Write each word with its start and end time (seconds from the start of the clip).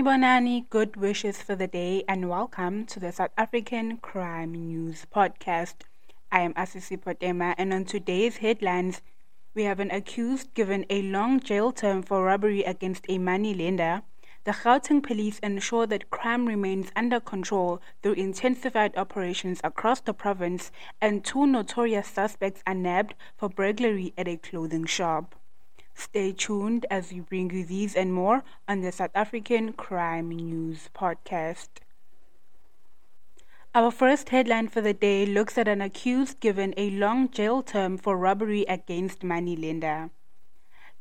Sanibonani, 0.00 0.66
good 0.70 0.96
wishes 0.96 1.42
for 1.42 1.54
the 1.54 1.66
day, 1.66 2.04
and 2.08 2.30
welcome 2.30 2.86
to 2.86 2.98
the 2.98 3.12
South 3.12 3.32
African 3.36 3.98
Crime 3.98 4.52
News 4.52 5.06
Podcast. 5.14 5.74
I 6.32 6.40
am 6.40 6.54
Asisi 6.54 6.96
Potema, 6.96 7.54
and 7.58 7.70
on 7.74 7.84
today's 7.84 8.38
headlines, 8.38 9.02
we 9.54 9.64
have 9.64 9.78
an 9.78 9.90
accused 9.90 10.54
given 10.54 10.86
a 10.88 11.02
long 11.02 11.38
jail 11.38 11.70
term 11.70 12.02
for 12.02 12.24
robbery 12.24 12.62
against 12.62 13.04
a 13.10 13.18
money 13.18 13.52
lender. 13.52 14.00
The 14.44 14.52
Gauteng 14.52 15.02
police 15.02 15.38
ensure 15.40 15.86
that 15.88 16.08
crime 16.08 16.48
remains 16.48 16.90
under 16.96 17.20
control 17.20 17.82
through 18.02 18.14
intensified 18.14 18.96
operations 18.96 19.60
across 19.62 20.00
the 20.00 20.14
province, 20.14 20.72
and 21.02 21.22
two 21.22 21.46
notorious 21.46 22.08
suspects 22.08 22.62
are 22.66 22.72
nabbed 22.72 23.12
for 23.36 23.50
burglary 23.50 24.14
at 24.16 24.28
a 24.28 24.38
clothing 24.38 24.86
shop. 24.86 25.34
Stay 26.00 26.32
tuned 26.32 26.86
as 26.90 27.12
we 27.12 27.20
bring 27.20 27.50
you 27.50 27.62
these 27.62 27.94
and 27.94 28.14
more 28.14 28.42
on 28.66 28.80
the 28.80 28.90
South 28.90 29.10
African 29.14 29.74
Crime 29.74 30.30
News 30.30 30.88
Podcast. 30.96 31.68
Our 33.74 33.90
first 33.90 34.30
headline 34.30 34.68
for 34.68 34.80
the 34.80 34.94
day 34.94 35.26
looks 35.26 35.58
at 35.58 35.68
an 35.68 35.82
accused 35.82 36.40
given 36.40 36.72
a 36.78 36.88
long 36.88 37.30
jail 37.30 37.60
term 37.62 37.98
for 37.98 38.16
robbery 38.16 38.62
against 38.62 39.22
moneylender. 39.22 40.08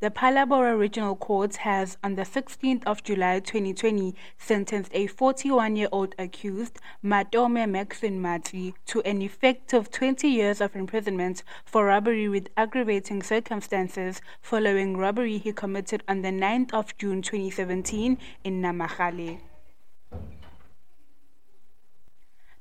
The 0.01 0.09
Phalaborwa 0.09 0.79
Regional 0.79 1.17
Court 1.17 1.57
has, 1.57 1.97
on 2.01 2.15
the 2.15 2.21
16th 2.21 2.85
of 2.85 3.03
July 3.03 3.41
2020, 3.41 4.15
sentenced 4.37 4.91
a 4.93 5.07
41 5.07 5.75
year 5.75 5.89
old 5.91 6.15
accused, 6.17 6.79
Matome 7.03 7.69
Maxine 7.69 8.21
Matsi, 8.21 8.75
to 8.85 9.01
an 9.01 9.21
effective 9.21 9.91
20 9.91 10.25
years 10.25 10.61
of 10.61 10.73
imprisonment 10.73 11.43
for 11.65 11.87
robbery 11.87 12.29
with 12.29 12.47
aggravating 12.55 13.21
circumstances 13.21 14.21
following 14.41 14.95
robbery 14.95 15.37
he 15.37 15.51
committed 15.51 16.01
on 16.07 16.21
the 16.21 16.31
9th 16.31 16.73
of 16.73 16.97
June 16.97 17.21
2017 17.21 18.17
in 18.45 18.61
Namakgale. 18.61 19.48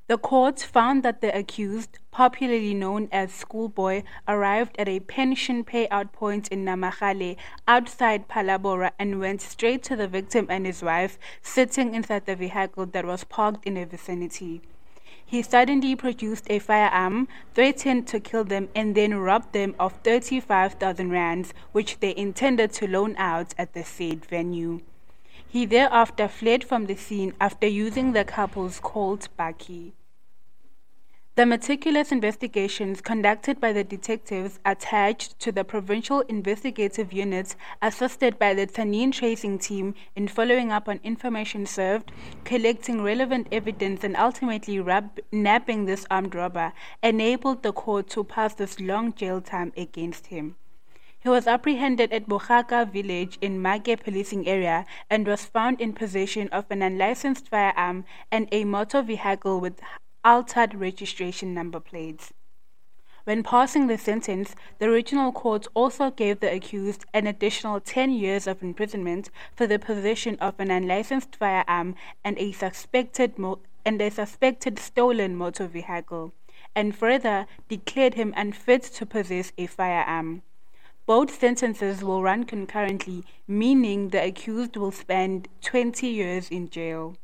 The 0.08 0.16
court 0.16 0.60
found 0.60 1.02
that 1.02 1.20
the 1.20 1.36
accused, 1.36 1.98
popularly 2.10 2.72
known 2.72 3.10
as 3.12 3.30
Schoolboy, 3.30 4.04
arrived 4.26 4.74
at 4.78 4.88
a 4.88 5.00
pension 5.00 5.64
payout 5.64 6.12
point 6.12 6.48
in 6.48 6.64
Namakgale 6.64 7.36
outside 7.66 8.26
Phalaborwa 8.26 8.92
and 8.98 9.20
went 9.20 9.42
straight 9.42 9.82
to 9.82 9.96
the 9.96 10.08
victim 10.08 10.46
and 10.48 10.64
his 10.64 10.82
wife 10.82 11.18
sitting 11.42 11.94
inside 11.94 12.24
the 12.24 12.36
vehicle 12.36 12.86
that 12.86 13.04
was 13.04 13.24
parked 13.24 13.66
in 13.66 13.74
the 13.74 13.84
vicinity. 13.84 14.62
He 15.26 15.42
suddenly 15.42 15.94
produced 15.94 16.46
a 16.48 16.58
firearm, 16.58 17.28
threatened 17.54 18.06
to 18.06 18.18
kill 18.18 18.44
them, 18.44 18.70
and 18.74 18.94
then 18.94 19.14
robbed 19.14 19.52
them 19.52 19.74
of 19.78 19.92
35,000 20.04 21.10
rands, 21.10 21.52
which 21.72 22.00
they 22.00 22.16
intended 22.16 22.72
to 22.72 22.88
loan 22.88 23.14
out 23.18 23.54
at 23.58 23.74
the 23.74 23.84
said 23.84 24.24
venue. 24.24 24.80
He 25.46 25.66
thereafter 25.66 26.28
fled 26.28 26.64
from 26.64 26.86
the 26.86 26.96
scene 26.96 27.34
after 27.38 27.66
using 27.66 28.12
the 28.12 28.24
couple's 28.24 28.80
Colt 28.80 29.28
bakkie. 29.38 29.92
The 31.38 31.46
meticulous 31.46 32.10
investigations 32.10 33.00
conducted 33.00 33.60
by 33.60 33.72
the 33.72 33.84
detectives 33.84 34.58
attached 34.66 35.38
to 35.38 35.52
the 35.52 35.62
Provincial 35.62 36.22
Investigative 36.22 37.12
Unit, 37.12 37.54
assisted 37.80 38.40
by 38.40 38.54
the 38.54 38.66
Tzaneen 38.66 39.12
Tracing 39.12 39.60
Team 39.60 39.94
in 40.16 40.26
following 40.26 40.72
up 40.72 40.88
on 40.88 40.98
information 41.04 41.64
served, 41.64 42.10
collecting 42.42 43.02
relevant 43.04 43.46
evidence, 43.52 44.02
and 44.02 44.16
ultimately 44.16 44.80
rab- 44.80 45.20
nabbing 45.30 45.84
this 45.84 46.04
armed 46.10 46.34
robber, 46.34 46.72
enabled 47.04 47.62
the 47.62 47.72
court 47.72 48.10
to 48.10 48.24
pass 48.24 48.54
this 48.54 48.80
long 48.80 49.14
jail 49.14 49.40
time 49.40 49.72
against 49.76 50.26
him. 50.26 50.56
He 51.20 51.28
was 51.28 51.46
apprehended 51.46 52.12
at 52.12 52.28
Bogaka 52.28 52.84
village 52.84 53.38
in 53.40 53.62
Mage 53.62 54.00
policing 54.02 54.48
area 54.48 54.86
and 55.08 55.24
was 55.24 55.44
found 55.44 55.80
in 55.80 55.92
possession 55.92 56.48
of 56.48 56.64
an 56.70 56.82
unlicensed 56.82 57.48
firearm 57.48 58.06
and 58.32 58.48
a 58.50 58.64
motor 58.64 59.02
vehicle 59.02 59.60
with 59.60 59.80
altered 60.28 60.74
registration 60.74 61.54
number 61.54 61.80
plates. 61.80 62.34
When 63.24 63.42
passing 63.42 63.86
the 63.86 63.96
sentence, 63.96 64.54
the 64.78 64.84
original 64.84 65.32
court 65.32 65.66
also 65.72 66.10
gave 66.10 66.40
the 66.40 66.52
accused 66.52 67.06
an 67.14 67.26
additional 67.26 67.80
10 67.80 68.10
years 68.10 68.46
of 68.46 68.62
imprisonment 68.62 69.30
for 69.56 69.66
the 69.66 69.78
possession 69.78 70.36
of 70.38 70.60
an 70.60 70.70
unlicensed 70.70 71.34
firearm 71.34 71.94
and 72.22 72.38
a 72.38 72.52
suspected 72.52 73.38
mo- 73.38 73.60
and 73.86 74.02
a 74.02 74.10
suspected 74.10 74.78
stolen 74.78 75.34
motor 75.34 75.66
vehicle, 75.66 76.34
and 76.74 76.94
further 76.94 77.46
declared 77.70 78.12
him 78.12 78.34
unfit 78.36 78.82
to 78.82 79.06
possess 79.06 79.52
a 79.56 79.64
firearm. 79.64 80.42
Both 81.06 81.40
sentences 81.40 82.04
will 82.04 82.22
run 82.22 82.44
concurrently, 82.44 83.24
meaning 83.46 84.10
the 84.10 84.22
accused 84.22 84.76
will 84.76 84.92
spend 84.92 85.48
20 85.62 86.06
years 86.06 86.50
in 86.50 86.68
jail. 86.68 87.16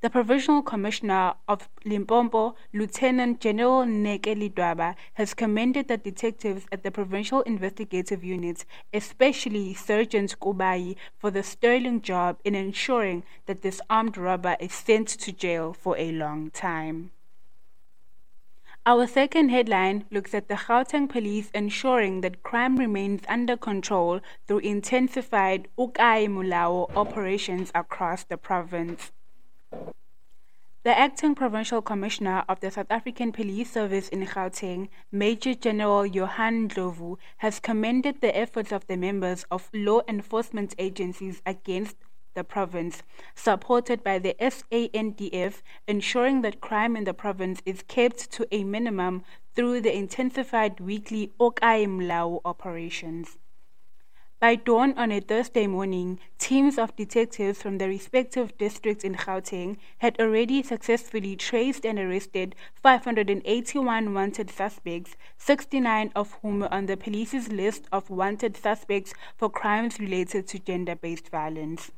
The 0.00 0.10
Provincial 0.10 0.62
Commissioner 0.62 1.34
of 1.48 1.68
Limpopo, 1.84 2.54
Lieutenant 2.72 3.40
General 3.40 3.84
Nneke 3.84 4.36
Ledwaba, 4.36 4.94
has 5.14 5.34
commended 5.34 5.88
the 5.88 5.96
detectives 5.96 6.66
at 6.70 6.84
the 6.84 6.92
Provincial 6.92 7.40
Investigative 7.40 8.22
Unit, 8.22 8.64
especially 8.92 9.74
Sergeant 9.74 10.38
Kubai, 10.38 10.94
for 11.18 11.32
the 11.32 11.42
sterling 11.42 12.00
job 12.00 12.38
in 12.44 12.54
ensuring 12.54 13.24
that 13.46 13.62
this 13.62 13.80
armed 13.90 14.16
robber 14.16 14.56
is 14.60 14.72
sent 14.72 15.08
to 15.08 15.32
jail 15.32 15.72
for 15.72 15.98
a 15.98 16.12
long 16.12 16.50
time. 16.52 17.10
Our 18.86 19.08
second 19.08 19.48
headline 19.48 20.04
looks 20.12 20.32
at 20.32 20.46
the 20.46 20.54
Gauteng 20.54 21.08
police 21.08 21.50
ensuring 21.52 22.20
that 22.20 22.44
crime 22.44 22.76
remains 22.76 23.22
under 23.28 23.56
control 23.56 24.20
through 24.46 24.60
intensified 24.60 25.66
O 25.76 25.88
Kae 25.88 26.28
Molao 26.28 26.88
operations 26.96 27.72
across 27.74 28.22
the 28.22 28.36
province. 28.36 29.10
The 29.70 30.98
acting 30.98 31.34
provincial 31.34 31.82
commissioner 31.82 32.44
of 32.48 32.60
the 32.60 32.70
South 32.70 32.86
African 32.88 33.30
Police 33.30 33.70
Service 33.70 34.08
in 34.08 34.24
Gauteng, 34.24 34.88
Major 35.12 35.54
General 35.54 36.06
Johan 36.06 36.68
Ndlovu, 36.68 37.18
has 37.38 37.60
commended 37.60 38.22
the 38.22 38.34
efforts 38.34 38.72
of 38.72 38.86
the 38.86 38.96
members 38.96 39.44
of 39.50 39.68
law 39.74 40.00
enforcement 40.08 40.74
agencies 40.78 41.42
against 41.44 41.96
the 42.34 42.44
province, 42.44 43.02
supported 43.34 44.02
by 44.02 44.18
the 44.18 44.34
SANDF, 44.40 45.60
ensuring 45.86 46.40
that 46.42 46.60
crime 46.62 46.96
in 46.96 47.04
the 47.04 47.12
province 47.12 47.60
is 47.66 47.82
kept 47.88 48.30
to 48.30 48.46
a 48.50 48.64
minimum 48.64 49.24
through 49.54 49.80
the 49.82 49.94
intensified 49.94 50.80
weekly 50.80 51.32
O 51.38 51.50
Kae 51.50 51.86
Molao 51.86 52.40
operations. 52.44 53.36
By 54.40 54.54
dawn 54.54 54.96
on 54.96 55.10
a 55.10 55.18
Thursday 55.18 55.66
morning, 55.66 56.20
teams 56.38 56.78
of 56.78 56.94
detectives 56.94 57.60
from 57.60 57.78
the 57.78 57.88
respective 57.88 58.56
districts 58.56 59.02
in 59.02 59.16
Gauteng 59.16 59.78
had 59.98 60.20
already 60.20 60.62
successfully 60.62 61.34
traced 61.34 61.84
and 61.84 61.98
arrested 61.98 62.54
581 62.74 64.14
wanted 64.14 64.48
suspects, 64.48 65.16
69 65.38 66.12
of 66.14 66.38
whom 66.40 66.60
were 66.60 66.72
on 66.72 66.86
the 66.86 66.96
police's 66.96 67.50
list 67.50 67.88
of 67.90 68.10
wanted 68.10 68.56
suspects 68.56 69.12
for 69.36 69.50
crimes 69.50 69.98
related 69.98 70.46
to 70.46 70.60
gender 70.60 70.94
based 70.94 71.30
violence. 71.30 71.90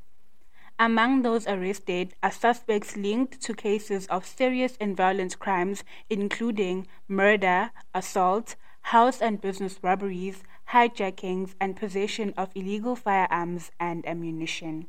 Among 0.78 1.20
those 1.20 1.46
arrested 1.46 2.14
are 2.22 2.32
suspects 2.32 2.96
linked 2.96 3.42
to 3.42 3.52
cases 3.52 4.06
of 4.06 4.24
serious 4.24 4.78
and 4.80 4.96
violent 4.96 5.38
crimes, 5.38 5.84
including 6.08 6.86
murder, 7.06 7.70
assault, 7.94 8.56
house 8.82 9.20
and 9.20 9.40
business 9.40 9.78
robberies, 9.82 10.42
hijackings, 10.70 11.54
and 11.60 11.76
possession 11.76 12.34
of 12.36 12.50
illegal 12.54 12.96
firearms 12.96 13.70
and 13.78 14.06
ammunition. 14.06 14.86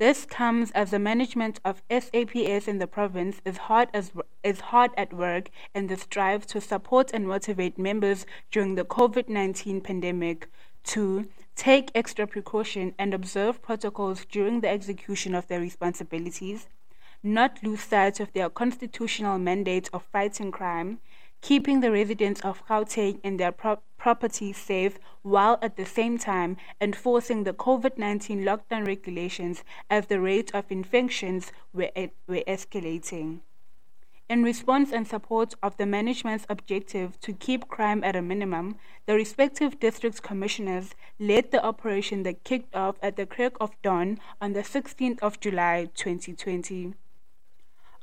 This 0.00 0.24
comes 0.24 0.70
as 0.70 0.92
the 0.92 0.98
management 0.98 1.60
of 1.62 1.82
SAPS 1.90 2.66
in 2.66 2.78
the 2.78 2.86
province 2.86 3.42
is 3.44 3.58
hard, 3.58 3.90
as, 3.92 4.12
is 4.42 4.60
hard 4.60 4.92
at 4.96 5.12
work 5.12 5.50
in 5.74 5.88
the 5.88 5.96
strive 5.98 6.46
to 6.46 6.60
support 6.62 7.10
and 7.12 7.28
motivate 7.28 7.78
members 7.78 8.24
during 8.50 8.76
the 8.76 8.84
COVID 8.86 9.28
19 9.28 9.82
pandemic 9.82 10.48
to 10.84 11.28
take 11.54 11.90
extra 11.94 12.26
precaution 12.26 12.94
and 12.98 13.12
observe 13.12 13.60
protocols 13.60 14.24
during 14.24 14.62
the 14.62 14.70
execution 14.70 15.34
of 15.34 15.48
their 15.48 15.60
responsibilities, 15.60 16.66
not 17.22 17.62
lose 17.62 17.82
sight 17.82 18.20
of 18.20 18.32
their 18.32 18.48
constitutional 18.48 19.38
mandate 19.38 19.90
of 19.92 20.02
fighting 20.04 20.50
crime, 20.50 20.98
keeping 21.40 21.80
the 21.80 21.90
residents 21.90 22.40
of 22.42 22.66
Gauteng 22.66 23.20
and 23.24 23.40
their 23.40 23.52
pro- 23.52 23.80
property 23.98 24.52
safe 24.52 24.98
while 25.22 25.58
at 25.62 25.76
the 25.76 25.86
same 25.86 26.18
time 26.18 26.56
enforcing 26.80 27.44
the 27.44 27.52
COVID 27.52 27.98
19 27.98 28.42
lockdown 28.42 28.86
regulations 28.86 29.64
as 29.88 30.06
the 30.06 30.20
rate 30.20 30.54
of 30.54 30.70
infections 30.70 31.52
were, 31.72 31.90
were 32.26 32.42
escalating. 32.46 33.40
In 34.30 34.44
response 34.44 34.92
and 34.92 35.08
support 35.08 35.54
of 35.60 35.76
the 35.76 35.86
management's 35.86 36.46
objective 36.48 37.20
to 37.20 37.32
keep 37.32 37.66
crime 37.66 38.04
at 38.04 38.14
a 38.14 38.22
minimum, 38.22 38.76
the 39.06 39.14
respective 39.14 39.80
district 39.80 40.22
commissioners 40.22 40.94
led 41.18 41.50
the 41.50 41.60
operation 41.64 42.22
that 42.22 42.44
kicked 42.44 42.72
off 42.76 42.94
at 43.02 43.16
the 43.16 43.26
crack 43.26 43.54
of 43.60 43.72
dawn 43.82 44.20
on 44.40 44.52
the 44.52 44.62
16th 44.62 45.18
of 45.20 45.40
July 45.40 45.88
2020. 45.94 46.94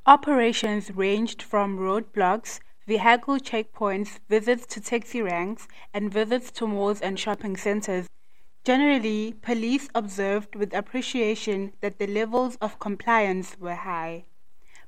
Operations 0.05 0.91
ranged 0.91 1.41
from 1.41 1.77
roadblocks 1.79 2.59
vehicle 2.87 3.37
checkpoints, 3.37 4.19
visits 4.29 4.65
to 4.65 4.79
taxi 4.79 5.21
ranks, 5.21 5.67
and 5.93 6.11
visits 6.11 6.49
to 6.51 6.65
malls 6.65 7.01
and 7.01 7.19
shopping 7.19 7.57
centers. 7.57 8.07
Generally, 8.63 9.33
police 9.41 9.89
observed 9.93 10.55
with 10.55 10.73
appreciation 10.73 11.73
that 11.81 11.99
the 11.99 12.07
levels 12.07 12.57
of 12.61 12.79
compliance 12.79 13.57
were 13.59 13.75
high. 13.75 14.23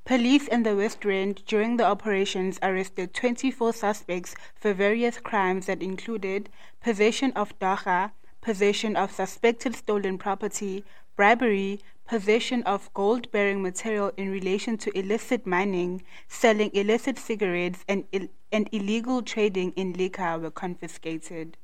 Police 0.06 0.48
in 0.48 0.64
the 0.64 0.76
West 0.76 1.04
Rand 1.04 1.44
during 1.46 1.78
the 1.78 1.86
operations 1.86 2.58
arrested 2.64 3.14
24 3.14 3.74
suspects 3.74 4.34
for 4.56 4.74
various 4.74 5.20
crimes 5.20 5.66
that 5.66 5.84
included 5.84 6.50
possession 6.82 7.32
of 7.34 7.58
dagga, 7.60 8.12
possession 8.42 8.96
of 8.96 9.12
suspected 9.12 9.76
stolen 9.76 10.18
property, 10.18 10.86
bribery, 11.20 11.82
possession 12.08 12.64
of 12.64 12.94
gold 12.94 13.30
bearing 13.30 13.62
material 13.62 14.10
in 14.16 14.32
relation 14.32 14.78
to 14.78 14.98
illicit 14.98 15.46
mining, 15.46 16.02
selling 16.30 16.72
illicit 16.74 17.20
cigarettes, 17.20 17.84
and, 17.90 18.06
Ill- 18.14 18.30
and 18.54 18.70
illegal 18.72 19.22
trading 19.22 19.74
in 19.74 19.92
liquor 19.92 20.40
were 20.40 20.50
confiscated. 20.50 21.58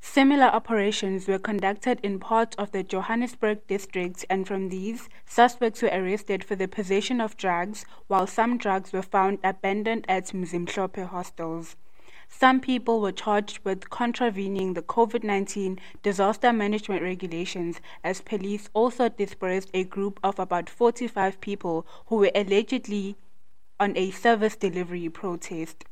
Similar 0.00 0.46
operations 0.46 1.28
were 1.28 1.38
conducted 1.38 2.00
in 2.02 2.18
parts 2.18 2.56
of 2.56 2.72
the 2.72 2.82
Johannesburg 2.82 3.64
district, 3.68 4.24
and 4.28 4.48
from 4.48 4.68
these, 4.68 5.08
suspects 5.24 5.80
were 5.80 5.90
arrested 5.92 6.42
for 6.42 6.56
the 6.56 6.66
possession 6.66 7.20
of 7.20 7.36
drugs, 7.36 7.84
while 8.08 8.26
some 8.26 8.58
drugs 8.58 8.92
were 8.92 9.00
found 9.00 9.38
abandoned 9.44 10.06
at 10.08 10.32
Mzimhlope 10.32 11.06
hostels. 11.06 11.76
Some 12.32 12.60
people 12.60 13.00
were 13.00 13.12
charged 13.12 13.58
with 13.64 13.90
contravening 13.90 14.74
the 14.74 14.82
COVID 14.82 15.24
19 15.24 15.78
disaster 16.02 16.52
management 16.52 17.02
regulations, 17.02 17.80
as 18.04 18.20
police 18.20 18.70
also 18.72 19.08
dispersed 19.08 19.68
a 19.74 19.84
group 19.84 20.20
of 20.22 20.38
about 20.38 20.70
45 20.70 21.40
people 21.40 21.86
who 22.06 22.16
were 22.16 22.30
allegedly 22.34 23.16
on 23.78 23.96
a 23.96 24.12
service 24.12 24.56
delivery 24.56 25.08
protest. 25.08 25.84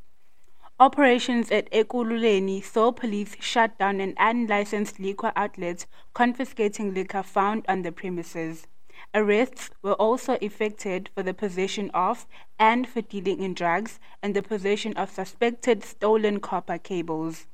Operations 0.81 1.51
at 1.51 1.71
Ekurhuleni 1.73 2.63
saw 2.65 2.93
police 2.93 3.35
shut 3.41 3.77
down 3.77 4.01
an 4.01 4.15
unlicensed 4.17 5.01
liquor 5.01 5.33
outlet, 5.35 5.87
confiscating 6.15 6.95
liquor 6.95 7.25
found 7.25 7.65
on 7.69 7.83
the 7.83 7.91
premises. 7.91 8.69
Arrests 9.15 9.71
were 9.81 9.95
also 9.95 10.35
effected 10.43 11.09
for 11.15 11.23
the 11.23 11.33
possession 11.33 11.91
of 11.95 12.27
and 12.59 12.87
for 12.87 13.01
dealing 13.01 13.43
in 13.43 13.55
drugs 13.55 13.99
and 14.23 14.37
the 14.37 14.43
possession 14.43 14.93
of 14.99 15.11
suspected 15.11 15.83
stolen 15.83 16.41
copper 16.41 16.77
cables. 16.77 17.47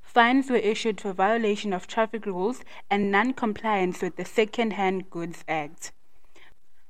Fines 0.00 0.48
were 0.48 0.56
issued 0.56 1.00
for 1.00 1.12
violation 1.12 1.72
of 1.72 1.86
traffic 1.86 2.24
rules 2.24 2.64
and 2.88 3.10
non 3.10 3.32
compliance 3.32 4.00
with 4.00 4.16
the 4.16 4.24
Second 4.24 4.74
Hand 4.74 5.10
Goods 5.10 5.44
Act. 5.46 5.92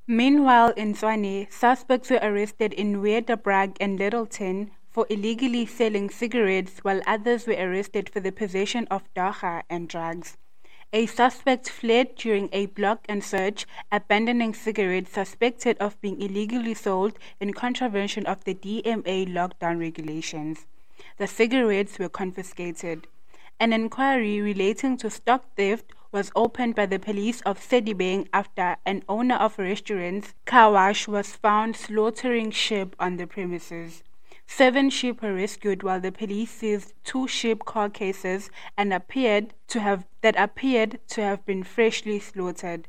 Meanwhile, 0.06 0.74
in 0.76 0.92
Tshwane, 0.94 1.50
suspects 1.50 2.10
were 2.10 2.20
arrested 2.22 2.72
in 2.74 3.02
Weerdebrug 3.02 3.76
and 3.80 3.98
Lyttelton 3.98 4.70
for 4.90 5.06
illegally 5.10 5.66
selling 5.66 6.10
cigarettes, 6.10 6.78
while 6.82 7.00
others 7.06 7.46
were 7.46 7.54
arrested 7.54 8.10
for 8.10 8.20
the 8.20 8.30
possession 8.30 8.86
of 8.90 9.02
dagga 9.14 9.62
and 9.68 9.88
drugs. 9.88 10.36
A 10.96 11.06
suspect 11.06 11.68
fled 11.68 12.14
during 12.14 12.48
a 12.52 12.66
block 12.66 13.04
and 13.08 13.24
search, 13.24 13.66
abandoning 13.90 14.54
cigarettes 14.54 15.10
suspected 15.10 15.76
of 15.78 16.00
being 16.00 16.22
illegally 16.22 16.72
sold 16.72 17.18
in 17.40 17.52
contravention 17.52 18.24
of 18.26 18.44
the 18.44 18.54
DMA 18.54 19.26
lockdown 19.26 19.80
regulations. 19.80 20.66
The 21.18 21.26
cigarettes 21.26 21.98
were 21.98 22.08
confiscated. 22.08 23.08
An 23.58 23.72
inquiry 23.72 24.40
relating 24.40 24.96
to 24.98 25.10
stock 25.10 25.42
theft 25.56 25.86
was 26.12 26.30
opened 26.36 26.76
by 26.76 26.86
the 26.86 27.00
police 27.00 27.40
of 27.40 27.58
Sedibeng 27.58 28.28
after 28.32 28.76
an 28.86 29.02
owner 29.08 29.34
of 29.34 29.58
a 29.58 29.64
restaurant's 29.64 30.32
Kawash, 30.44 31.08
was 31.08 31.34
found 31.34 31.74
slaughtering 31.74 32.52
sheep 32.52 32.94
on 33.00 33.16
the 33.16 33.26
premises. 33.26 34.04
Seven 34.46 34.90
sheep 34.90 35.22
were 35.22 35.34
rescued 35.34 35.82
while 35.82 36.00
the 36.00 36.12
police 36.12 36.50
seized 36.50 36.92
two 37.02 37.26
sheep 37.26 37.64
carcasses 37.64 38.50
and 38.76 38.92
appeared 38.92 39.54
to 39.68 39.80
have 39.80 40.06
that 40.20 40.36
appeared 40.38 41.00
to 41.08 41.22
have 41.22 41.44
been 41.44 41.62
freshly 41.62 42.18
slaughtered. 42.20 42.86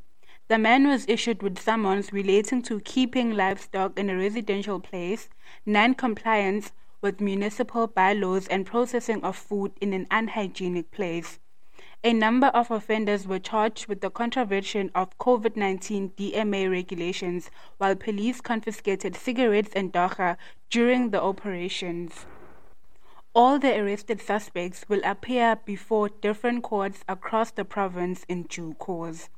The 0.48 0.60
man 0.60 0.88
was 0.88 1.06
issued 1.07 1.42
with 1.42 1.57
summons 1.60 2.13
relating 2.13 2.62
to 2.63 2.80
keeping 2.81 3.31
livestock 3.31 3.98
in 3.98 4.10
a 4.10 4.18
residential 4.18 4.80
place, 4.80 5.28
non-compliance 5.66 6.72
with 7.02 7.19
municipal 7.19 7.88
bylaws 7.88 8.48
and 8.48 8.66
processing 8.66 9.24
of 9.24 9.36
food 9.36 9.72
in 9.81 9.94
an 9.94 10.07
unhygienic 10.12 10.92
place. 10.92 11.40
A 12.06 12.13
number 12.13 12.50
of 12.54 12.69
offenders 12.69 13.25
were 13.25 13.40
charged 13.40 13.88
with 13.88 14.02
the 14.02 14.12
contravention 14.12 14.92
of 14.94 15.18
COVID 15.18 15.56
19 15.56 16.12
DMA 16.12 16.69
regulations, 16.69 17.50
while 17.80 17.96
police 17.96 18.42
confiscated 18.42 19.16
cigarettes 19.16 19.72
and 19.75 19.92
dagga 19.92 20.38
during 20.69 21.10
the 21.10 21.19
operations. 21.19 22.28
All 23.34 23.57
the 23.57 23.75
arrested 23.75 24.22
suspects 24.22 24.86
will 24.88 25.02
appear 25.04 25.56
before 25.66 26.10
different 26.10 26.62
courts 26.62 27.04
across 27.10 27.50
the 27.50 27.66
province 27.66 28.24
in 28.30 28.44
due 28.44 28.75
course. 28.75 29.30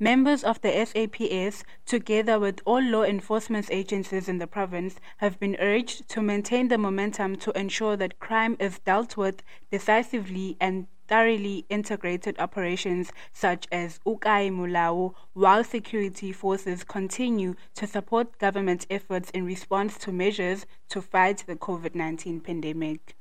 Members 0.00 0.42
of 0.42 0.60
the 0.60 0.72
SAPS, 0.72 1.62
together 1.86 2.40
with 2.40 2.60
all 2.64 2.82
law 2.82 3.04
enforcement 3.04 3.68
agencies 3.70 4.28
in 4.28 4.38
the 4.38 4.48
province, 4.48 4.96
have 5.18 5.38
been 5.38 5.56
urged 5.60 6.08
to 6.08 6.20
maintain 6.20 6.66
the 6.66 6.78
momentum 6.78 7.36
to 7.36 7.56
ensure 7.56 7.96
that 7.96 8.18
crime 8.18 8.56
is 8.58 8.80
dealt 8.80 9.16
with 9.16 9.44
decisively 9.70 10.56
and 10.60 10.88
thoroughly 11.08 11.64
integrated 11.68 12.38
operations 12.38 13.10
such 13.32 13.66
as 13.72 13.98
O 14.06 14.16
Kae 14.16 14.50
Molao, 14.50 15.14
while 15.32 15.64
security 15.64 16.30
forces 16.32 16.84
continue 16.84 17.54
to 17.74 17.86
support 17.86 18.38
government 18.38 18.86
efforts 18.88 19.30
in 19.30 19.44
response 19.44 19.98
to 19.98 20.12
measures 20.12 20.66
to 20.90 21.02
fight 21.02 21.44
the 21.46 21.56
COVID 21.56 21.94
19 21.94 22.40
pandemic. 22.40 23.16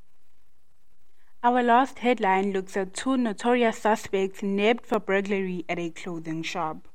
Our 1.43 1.63
last 1.63 1.99
headline 1.99 2.51
looks 2.51 2.75
at 2.75 2.93
two 2.93 3.15
notorious 3.15 3.77
suspects 3.77 4.44
nabbed 4.44 4.85
for 4.85 4.99
burglary 4.99 5.65
at 5.69 5.79
a 5.79 5.91
clothing 5.91 6.44
shop. 6.44 6.87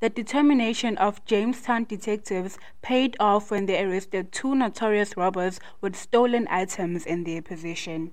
The 0.00 0.10
determination 0.10 0.96
of 0.98 1.24
Jamestown 1.24 1.84
detectives 1.84 2.58
paid 2.82 3.16
off 3.18 3.50
when 3.50 3.66
they 3.66 3.82
arrested 3.82 4.32
two 4.32 4.54
notorious 4.54 5.16
robbers 5.16 5.60
with 5.80 5.96
stolen 5.96 6.46
items 6.50 7.06
in 7.06 7.24
their 7.24 7.42
possession. 7.42 8.12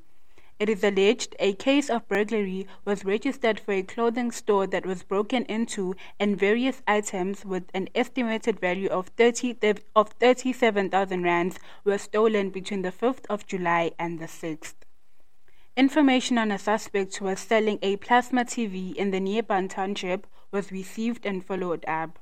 It 0.61 0.69
is 0.69 0.83
alleged 0.83 1.35
a 1.39 1.53
case 1.53 1.89
of 1.89 2.07
burglary 2.07 2.67
was 2.85 3.03
registered 3.03 3.59
for 3.59 3.71
a 3.71 3.81
clothing 3.81 4.29
store 4.29 4.67
that 4.67 4.85
was 4.85 5.01
broken 5.01 5.43
into 5.45 5.95
and 6.19 6.37
various 6.37 6.83
items 6.87 7.43
with 7.43 7.63
an 7.73 7.89
estimated 7.95 8.59
value 8.59 8.87
of 8.89 9.07
30 9.17 9.57
of 9.95 10.09
37,000 10.19 11.23
rands 11.23 11.57
were 11.83 11.97
stolen 11.97 12.51
between 12.51 12.83
the 12.83 12.91
5th 12.91 13.25
of 13.27 13.47
July 13.47 13.93
and 13.97 14.19
the 14.19 14.27
6th. 14.27 14.75
Information 15.75 16.37
on 16.37 16.51
a 16.51 16.59
suspect 16.59 17.15
who 17.15 17.25
was 17.25 17.39
selling 17.39 17.79
a 17.81 17.95
plasma 17.95 18.45
TV 18.45 18.93
in 18.93 19.09
the 19.09 19.19
nearby 19.19 19.65
township 19.65 20.27
was 20.51 20.71
received 20.71 21.25
and 21.25 21.43
followed 21.43 21.83
up. 21.87 22.19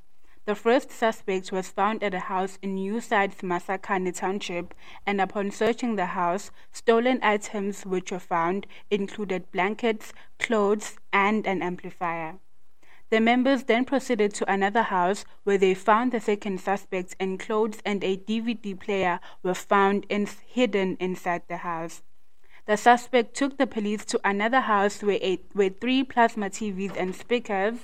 The 0.50 0.56
first 0.56 0.90
suspect 0.90 1.52
was 1.52 1.70
found 1.70 2.02
at 2.02 2.16
a 2.16 2.22
house 2.22 2.58
in 2.64 2.74
New 2.74 3.02
Sides 3.02 3.44
Masakane 3.44 4.12
Township, 4.12 4.74
and 5.06 5.22
upon 5.22 5.52
searching 5.52 5.96
the 5.96 6.08
house, 6.08 6.50
stolen 6.72 7.20
items 7.22 7.86
which 7.86 8.12
were 8.12 8.18
found 8.18 8.66
included 8.90 9.52
blankets, 9.52 10.12
clothes, 10.40 10.98
and 11.14 11.46
an 11.46 11.62
amplifier. 11.62 12.40
The 13.12 13.20
members 13.20 13.66
then 13.66 13.86
proceeded 13.86 14.34
to 14.34 14.52
another 14.52 14.82
house 14.82 15.24
where 15.44 15.60
they 15.60 15.76
found 15.76 16.14
the 16.14 16.20
second 16.20 16.60
suspect 16.60 17.16
and 17.20 17.40
clothes 17.40 17.80
and 17.86 18.04
a 18.04 18.18
DVD 18.18 18.74
player 18.80 19.20
were 19.44 19.54
found 19.54 20.08
in, 20.10 20.28
hidden 20.48 20.98
inside 21.00 21.44
the 21.48 21.58
house. 21.58 22.02
The 22.66 22.76
suspect 22.76 23.36
took 23.36 23.60
the 23.60 23.68
police 23.68 24.04
to 24.06 24.20
another 24.24 24.62
house 24.62 25.04
where, 25.04 25.20
where 25.54 25.70
three 25.70 26.04
plasma 26.04 26.50
TVs 26.50 26.98
and 26.98 27.16
speakers 27.16 27.76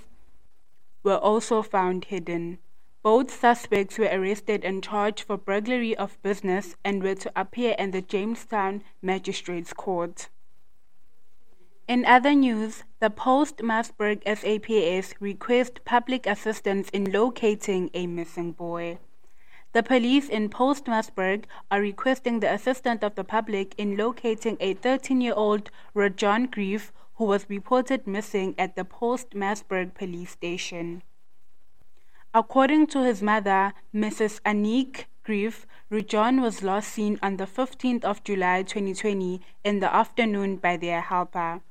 were 1.06 1.18
also 1.18 1.62
found 1.62 2.06
hidden. 2.06 2.58
Both 3.04 3.32
suspects 3.32 4.00
were 4.00 4.10
arrested 4.12 4.66
and 4.66 4.84
charged 4.84 5.22
for 5.22 5.38
burglary 5.38 5.96
of 5.96 6.22
business 6.24 6.76
and 6.84 7.04
were 7.04 7.16
to 7.16 7.32
appear 7.36 7.76
in 7.78 7.92
the 7.92 8.02
Jamestown 8.02 8.84
Magistrates 9.02 9.72
Court. 9.72 10.28
In 11.88 12.04
other 12.04 12.34
news, 12.34 12.84
the 13.00 13.12
Postmasburg 13.12 14.24
SAPS 14.26 15.14
requests 15.20 15.82
public 15.86 16.26
assistance 16.26 16.90
in 16.90 17.12
locating 17.12 17.92
a 17.94 18.08
missing 18.08 18.54
boy. 18.54 18.98
The 19.74 19.84
police 19.84 20.28
in 20.28 20.50
Postmasburg 20.50 21.44
are 21.70 21.82
requesting 21.82 22.40
the 22.40 22.52
assistance 22.52 23.04
of 23.04 23.14
the 23.14 23.24
public 23.24 23.76
in 23.78 23.98
locating 23.98 24.58
a 24.60 24.74
13 24.74 25.22
year 25.22 25.34
old 25.36 25.70
Rajon 25.94 26.48
Grief 26.48 26.92
who 27.16 27.26
was 27.26 27.50
reported 27.50 28.06
missing 28.06 28.56
at 28.58 28.76
the 28.76 28.84
Postmasburg 28.84 29.94
police 29.94 30.32
station. 30.32 31.02
According 32.34 32.88
to 32.88 33.04
his 33.04 33.22
mother, 33.22 33.74
Mrs. 33.94 34.42
Anik 34.42 35.06
Grief, 35.24 35.66
Rujon 35.90 36.42
was 36.42 36.62
last 36.62 36.90
seen 36.90 37.18
on 37.24 37.38
the 37.38 37.46
15th 37.46 38.04
of 38.04 38.24
July 38.24 38.64
2020 38.64 39.42
in 39.64 39.80
the 39.80 39.94
afternoon 39.94 40.58
by 40.58 40.76
their 40.76 41.02
helper. 41.02 41.62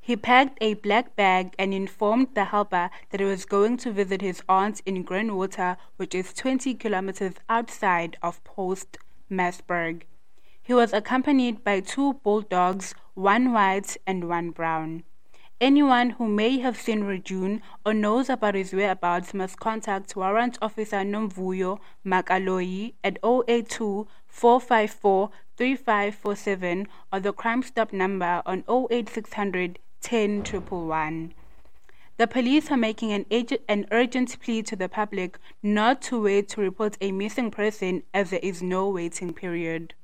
He 0.00 0.16
packed 0.16 0.58
a 0.60 0.74
black 0.74 1.16
bag 1.16 1.54
and 1.58 1.72
informed 1.72 2.28
the 2.34 2.44
helper 2.44 2.90
that 3.10 3.20
he 3.20 3.26
was 3.26 3.44
going 3.44 3.78
to 3.78 3.90
visit 3.90 4.20
his 4.20 4.42
aunt 4.48 4.82
in 4.86 5.02
Greenwater, 5.02 5.78
which 5.96 6.14
is 6.14 6.32
20 6.34 6.74
kilometers 6.74 7.34
outside 7.48 8.16
of 8.22 8.44
Post 8.44 8.98
Masburg. 9.30 10.02
He 10.62 10.74
was 10.74 10.92
accompanied 10.92 11.64
by 11.64 11.80
two 11.80 12.14
bulldogs, 12.22 12.94
one 13.14 13.52
white 13.52 13.96
and 14.06 14.28
one 14.28 14.50
brown. 14.50 15.04
Anyone 15.60 16.10
who 16.10 16.26
may 16.26 16.58
have 16.58 16.76
seen 16.76 17.04
Rejune 17.04 17.62
or 17.86 17.94
knows 17.94 18.28
about 18.28 18.56
his 18.56 18.72
whereabouts 18.72 19.32
must 19.32 19.60
contact 19.60 20.16
Warrant 20.16 20.58
Officer 20.60 20.96
Nomvuyo 20.96 21.78
Makaloyi 22.04 22.94
at 23.04 23.18
082 23.22 24.08
454 24.26 25.30
3547 25.56 26.88
or 27.12 27.20
the 27.20 27.32
Crime 27.32 27.62
Stop 27.62 27.92
number 27.92 28.42
on 28.44 28.64
08600 28.68 29.78
10 30.02 30.42
The 32.18 32.26
police 32.26 32.70
are 32.70 32.76
making 32.76 33.12
an, 33.12 33.24
an 33.68 33.86
urgent 33.92 34.38
plea 34.40 34.62
to 34.64 34.76
the 34.76 34.88
public 34.88 35.38
not 35.62 36.02
to 36.02 36.20
wait 36.20 36.48
to 36.50 36.60
report 36.60 36.98
a 37.00 37.12
missing 37.12 37.52
person 37.52 38.02
as 38.12 38.30
there 38.30 38.40
is 38.42 38.60
no 38.60 38.88
waiting 38.90 39.32
period. 39.32 39.94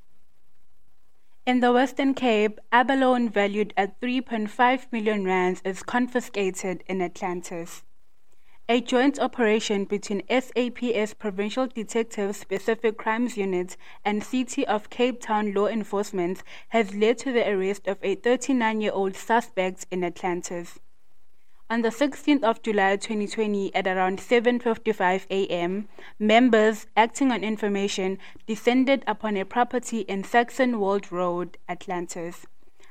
In 1.47 1.61
the 1.61 1.73
Western 1.73 2.13
Cape, 2.13 2.61
abalone 2.71 3.29
valued 3.29 3.73
at 3.75 3.99
3.5 3.99 4.93
million 4.93 5.25
rands 5.25 5.63
is 5.65 5.83
confiscated 5.83 6.85
in 6.87 7.01
Atlantis. 7.01 7.83
A 8.69 8.83
joint 8.83 9.19
operation 9.19 9.87
between 9.87 10.23
SAPS 10.29 11.15
Provincial 11.15 11.67
Detective 11.67 12.37
Specific 12.37 12.99
Crimes 12.99 13.39
Unit 13.39 13.79
and 14.05 14.23
City 14.23 14.67
of 14.67 14.91
Cape 14.91 15.21
Town 15.21 15.55
law 15.55 15.67
enforcement 15.67 16.43
has 16.69 16.95
led 16.95 17.17
to 17.19 17.33
the 17.33 17.49
arrest 17.51 17.89
of 17.89 17.97
a 18.03 18.17
39 18.17 18.83
year 18.83 18.93
old 18.93 19.17
suspect 19.17 19.87
in 19.91 20.05
Atlantis. 20.05 20.79
On 21.73 21.83
the 21.83 21.91
16th 21.91 22.43
of 22.43 22.63
July 22.63 22.97
2020 22.97 23.73
at 23.77 23.87
around 23.87 24.19
7:55 24.19 25.27
a.m., 25.31 25.87
members 26.19 26.89
acting 26.97 27.31
on 27.31 27.45
information 27.45 28.19
descended 28.45 29.05
upon 29.07 29.37
a 29.37 29.45
property 29.45 30.01
in 30.01 30.25
Saxon 30.25 30.81
Wold 30.81 31.13
Road, 31.13 31.59
Atlantis. 31.69 32.45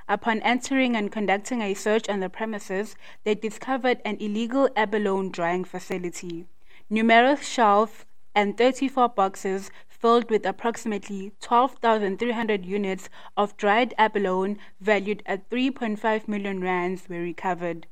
Upon 0.07 0.39
entering 0.43 0.95
and 0.95 1.11
conducting 1.11 1.61
a 1.61 1.73
search 1.73 2.07
on 2.07 2.21
the 2.21 2.29
premises, 2.29 2.95
they 3.25 3.35
discovered 3.35 3.99
an 4.05 4.15
illegal 4.21 4.69
abalone 4.77 5.27
drying 5.27 5.65
facility. 5.65 6.45
Numerous 6.89 7.45
shelves 7.45 8.05
and 8.33 8.57
34 8.57 9.09
boxes 9.09 9.71
filled 9.89 10.29
with 10.29 10.45
approximately 10.45 11.33
12,300 11.41 12.65
units 12.65 13.09
of 13.35 13.57
dried 13.57 13.93
abalone 13.97 14.57
valued 14.79 15.21
at 15.25 15.49
3.5 15.49 16.29
million 16.29 16.61
rands 16.61 17.09
were 17.09 17.19
recovered. 17.19 17.85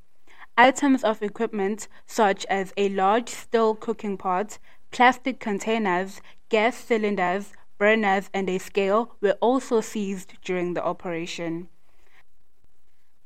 Items 0.59 1.03
of 1.03 1.21
equipment 1.21 1.87
such 2.07 2.43
as 2.47 2.73
a 2.77 2.89
large 2.89 3.29
steel 3.29 3.75
cooking 3.75 4.17
pot, 4.17 4.57
plastic 4.89 5.39
containers, 5.39 6.19
gas 6.49 6.75
cylinders, 6.75 7.53
burners, 7.77 8.31
and 8.33 8.49
a 8.49 8.57
scale 8.57 9.15
were 9.21 9.37
also 9.39 9.81
seized 9.81 10.33
during 10.43 10.73
the 10.73 10.83
operation. 10.83 11.67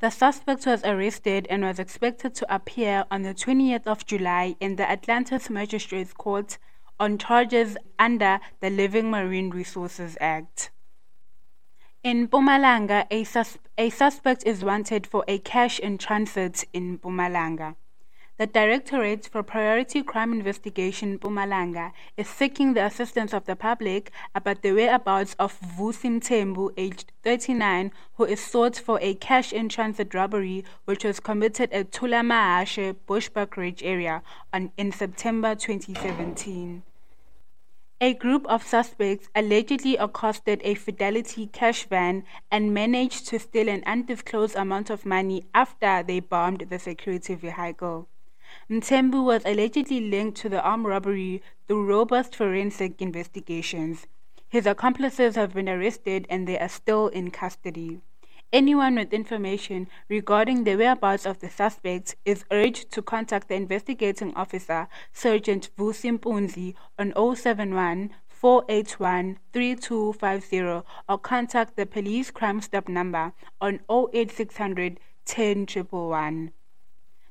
The 0.02 0.10
suspect 0.10 0.66
was 0.66 0.84
arrested 0.84 1.48
and 1.50 1.64
was 1.64 1.80
expected 1.80 2.36
to 2.36 2.54
appear 2.54 3.06
on 3.10 3.22
the 3.22 3.34
20th 3.34 3.88
of 3.88 4.06
July 4.06 4.56
in 4.60 4.76
the 4.76 4.90
Atlantis 4.90 5.50
Magistrates 5.50 6.12
Court 6.12 6.58
on 7.00 7.18
charges 7.18 7.78
under 7.98 8.40
the 8.60 8.70
Living 8.70 9.10
Marine 9.10 9.52
Resources 9.52 10.18
Act. 10.20 10.72
In 12.04 12.28
Mpumalanga, 12.28 13.06
a, 13.12 13.24
sus- 13.24 13.60
a 13.78 13.92
suspect 13.92 14.44
is 14.44 14.64
wanted 14.64 15.06
for 15.06 15.24
a 15.28 15.38
cash 15.38 15.78
in 15.78 16.00
transit 16.00 16.66
in 16.74 16.98
Mpumalanga. 16.98 17.76
The 18.40 18.48
Directorate 18.48 19.28
for 19.28 19.44
Priority 19.44 20.02
Crime 20.02 20.34
Investigation 20.34 21.20
Mpumalanga 21.20 21.92
is 22.18 22.28
seeking 22.28 22.74
the 22.74 22.84
assistance 22.84 23.34
of 23.34 23.46
the 23.46 23.56
public 23.56 24.12
about 24.34 24.64
the 24.64 24.72
whereabouts 24.72 25.36
of 25.38 25.60
Vusi 25.60 26.20
Mthembu, 26.20 26.74
aged 26.76 27.12
39, 27.22 27.92
who 28.16 28.26
is 28.26 28.44
sought 28.44 28.78
for 28.78 28.98
a 29.00 29.14
cash 29.14 29.54
in 29.54 29.70
transit 29.70 30.16
robbery 30.16 30.66
which 30.86 31.04
was 31.04 31.20
committed 31.20 31.72
at 31.72 31.92
Thulamahashe 31.92 32.96
Bushbuckridge 33.08 33.82
area 33.84 34.24
on, 34.52 34.72
in 34.76 34.92
September 34.92 35.54
2017. 35.54 36.82
A 38.04 38.16
group 38.16 38.48
of 38.48 38.64
suspects 38.64 39.30
allegedly 39.36 39.96
accosted 39.96 40.60
a 40.64 40.74
Fidelity 40.74 41.46
cash 41.46 41.86
van 41.86 42.24
and 42.50 42.74
managed 42.74 43.28
to 43.28 43.38
steal 43.38 43.70
an 43.70 43.84
undisclosed 43.86 44.56
amount 44.56 44.90
of 44.90 45.06
money 45.06 45.46
after 45.54 46.02
they 46.02 46.20
bombed 46.20 46.62
the 46.62 46.80
security 46.80 47.36
vehicle. 47.36 48.08
Mthembu 48.68 49.24
was 49.24 49.46
allegedly 49.46 50.02
linked 50.02 50.40
to 50.40 50.50
the 50.50 50.64
armed 50.64 50.86
robbery 50.86 51.44
through 51.68 51.86
robust 51.86 52.36
forensic 52.36 53.00
investigations. 53.00 54.08
His 54.50 54.66
accomplices 54.66 55.36
have 55.36 55.54
been 55.54 55.70
arrested 55.70 56.26
and 56.28 56.48
they 56.48 56.58
are 56.58 56.70
still 56.70 57.08
in 57.10 57.30
custody. 57.30 58.02
Anyone 58.54 58.96
with 58.96 59.14
information 59.14 59.88
regarding 60.10 60.66
the 60.66 60.76
whereabouts 60.76 61.26
of 61.26 61.40
the 61.40 61.50
suspects 61.50 62.16
is 62.26 62.44
urged 62.52 62.92
to 62.92 63.02
contact 63.02 63.48
the 63.48 63.56
investigating 63.56 64.34
officer, 64.36 64.90
Sergeant 65.14 65.70
Vusi 65.78 66.20
Mpunzi, 66.20 66.74
on 67.00 67.14
071 67.16 68.10
481 68.28 69.40
3250 69.54 70.84
or 71.08 71.18
contact 71.18 71.78
the 71.78 71.86
police 71.86 72.30
crime 72.30 72.60
stop 72.60 72.90
number 72.90 73.32
on 73.62 73.80
08600 73.90 75.00
10 75.24 75.66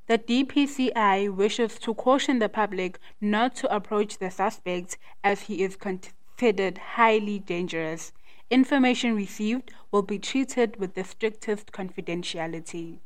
The 0.07 0.19
DPCI 0.19 1.35
wishes 1.35 1.79
to 1.81 1.93
caution 1.93 2.39
the 2.39 2.49
public 2.49 2.99
not 3.21 3.55
to 3.57 3.75
approach 3.75 4.17
the 4.17 4.31
suspect 4.31 4.97
as 5.23 5.43
he 5.43 5.63
is 5.63 5.77
considered 5.77 6.79
highly 6.79 7.41
dangerous. 7.41 8.13
Information 8.51 9.15
received 9.15 9.71
will 9.93 10.03
be 10.03 10.19
treated 10.19 10.75
with 10.81 10.95
the 10.95 11.05
strictest 11.05 11.71
confidentiality. 11.71 12.99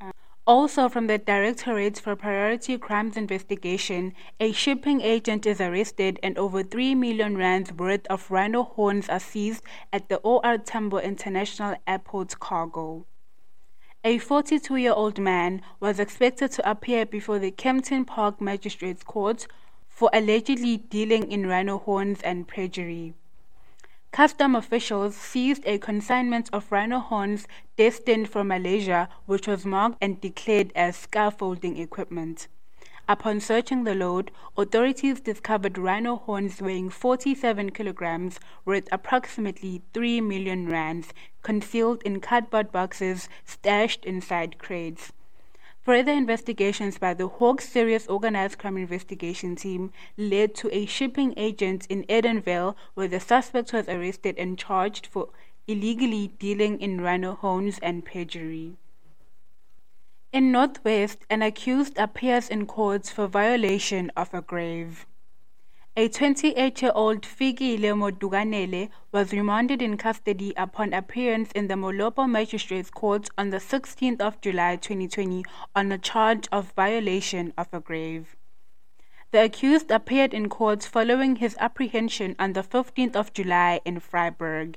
Uh, 0.00 0.10
also, 0.44 0.88
from 0.88 1.06
the 1.06 1.18
Directorate 1.18 2.00
for 2.00 2.16
Priority 2.16 2.76
Crimes 2.76 3.16
Investigation, 3.16 4.12
a 4.40 4.50
shipping 4.50 5.02
agent 5.02 5.46
is 5.46 5.60
arrested 5.60 6.18
and 6.20 6.36
over 6.36 6.64
3 6.64 6.96
million 6.96 7.36
rands 7.36 7.72
worth 7.72 8.04
of 8.08 8.28
rhino 8.28 8.64
horns 8.64 9.08
are 9.08 9.20
seized 9.20 9.62
at 9.92 10.08
the 10.08 10.16
OR 10.16 10.58
Tambo 10.58 10.98
International 10.98 11.76
Airport 11.86 12.40
cargo. 12.40 13.06
A 14.02 14.18
42 14.18 14.74
year 14.74 14.94
old 14.94 15.20
man 15.20 15.62
was 15.78 16.00
expected 16.00 16.50
to 16.52 16.68
appear 16.68 17.06
before 17.06 17.38
the 17.38 17.52
Kempton 17.52 18.04
Park 18.04 18.40
Magistrates 18.40 19.04
Court 19.04 19.46
for 19.86 20.10
allegedly 20.12 20.76
dealing 20.76 21.30
in 21.30 21.46
rhino 21.46 21.78
horns 21.78 22.20
and 22.22 22.48
perjury. 22.48 23.14
Custom 24.12 24.56
officials 24.56 25.14
seized 25.14 25.62
a 25.66 25.78
consignment 25.78 26.50
of 26.52 26.72
rhino 26.72 26.98
horns 26.98 27.46
destined 27.76 28.28
for 28.28 28.42
Malaysia, 28.42 29.08
which 29.26 29.46
was 29.46 29.64
marked 29.64 29.98
and 30.00 30.20
declared 30.20 30.72
as 30.74 30.96
scaffolding 30.96 31.78
equipment. 31.78 32.48
Upon 33.08 33.38
searching 33.38 33.84
the 33.84 33.94
load, 33.94 34.32
authorities 34.56 35.20
discovered 35.20 35.78
rhino 35.78 36.16
horns 36.16 36.60
weighing 36.60 36.90
47 36.90 37.70
kilograms, 37.70 38.40
worth 38.64 38.88
approximately 38.90 39.82
3 39.94 40.20
million 40.22 40.68
rands, 40.68 41.14
concealed 41.42 42.02
in 42.02 42.20
cardboard 42.20 42.72
boxes 42.72 43.28
stashed 43.44 44.04
inside 44.04 44.58
crates. 44.58 45.12
Further 45.82 46.12
investigations 46.12 46.98
by 46.98 47.14
the 47.14 47.26
Hawks 47.26 47.66
Serious 47.66 48.06
Organized 48.06 48.58
Crime 48.58 48.76
Investigation 48.76 49.56
Team 49.56 49.92
led 50.18 50.54
to 50.56 50.68
a 50.76 50.84
shipping 50.84 51.32
agent 51.38 51.86
in 51.88 52.04
Edenvale 52.04 52.76
where 52.92 53.08
the 53.08 53.18
suspect 53.18 53.72
was 53.72 53.88
arrested 53.88 54.36
and 54.36 54.58
charged 54.58 55.06
for 55.06 55.30
illegally 55.66 56.28
dealing 56.38 56.78
in 56.82 57.00
rhino 57.00 57.34
horns 57.34 57.78
and 57.82 58.04
perjury. 58.04 58.76
In 60.34 60.52
Northwest, 60.52 61.24
an 61.30 61.40
accused 61.40 61.96
appears 61.96 62.50
in 62.50 62.66
court 62.66 63.06
for 63.06 63.26
violation 63.26 64.12
of 64.14 64.34
a 64.34 64.42
grave. 64.42 65.06
A 65.96 66.08
28-year-old 66.08 67.22
Fikile 67.22 67.96
Moduganele 67.98 68.90
was 69.10 69.32
remanded 69.32 69.82
in 69.82 69.96
custody 69.96 70.54
upon 70.56 70.92
appearance 70.92 71.50
in 71.50 71.66
the 71.66 71.74
Molopo 71.74 72.30
Magistrates 72.30 72.90
Court 72.90 73.28
on 73.36 73.50
the 73.50 73.56
16th 73.56 74.20
of 74.20 74.40
July 74.40 74.76
2020 74.76 75.44
on 75.74 75.90
a 75.90 75.98
charge 75.98 76.46
of 76.52 76.72
violation 76.74 77.52
of 77.58 77.66
a 77.72 77.80
grave. 77.80 78.36
The 79.32 79.42
accused 79.42 79.90
appeared 79.90 80.32
in 80.32 80.48
court 80.48 80.84
following 80.84 81.36
his 81.36 81.56
apprehension 81.58 82.36
on 82.38 82.52
the 82.52 82.62
15th 82.62 83.16
of 83.16 83.32
July 83.32 83.80
in 83.84 84.00
Vryburg. 84.00 84.76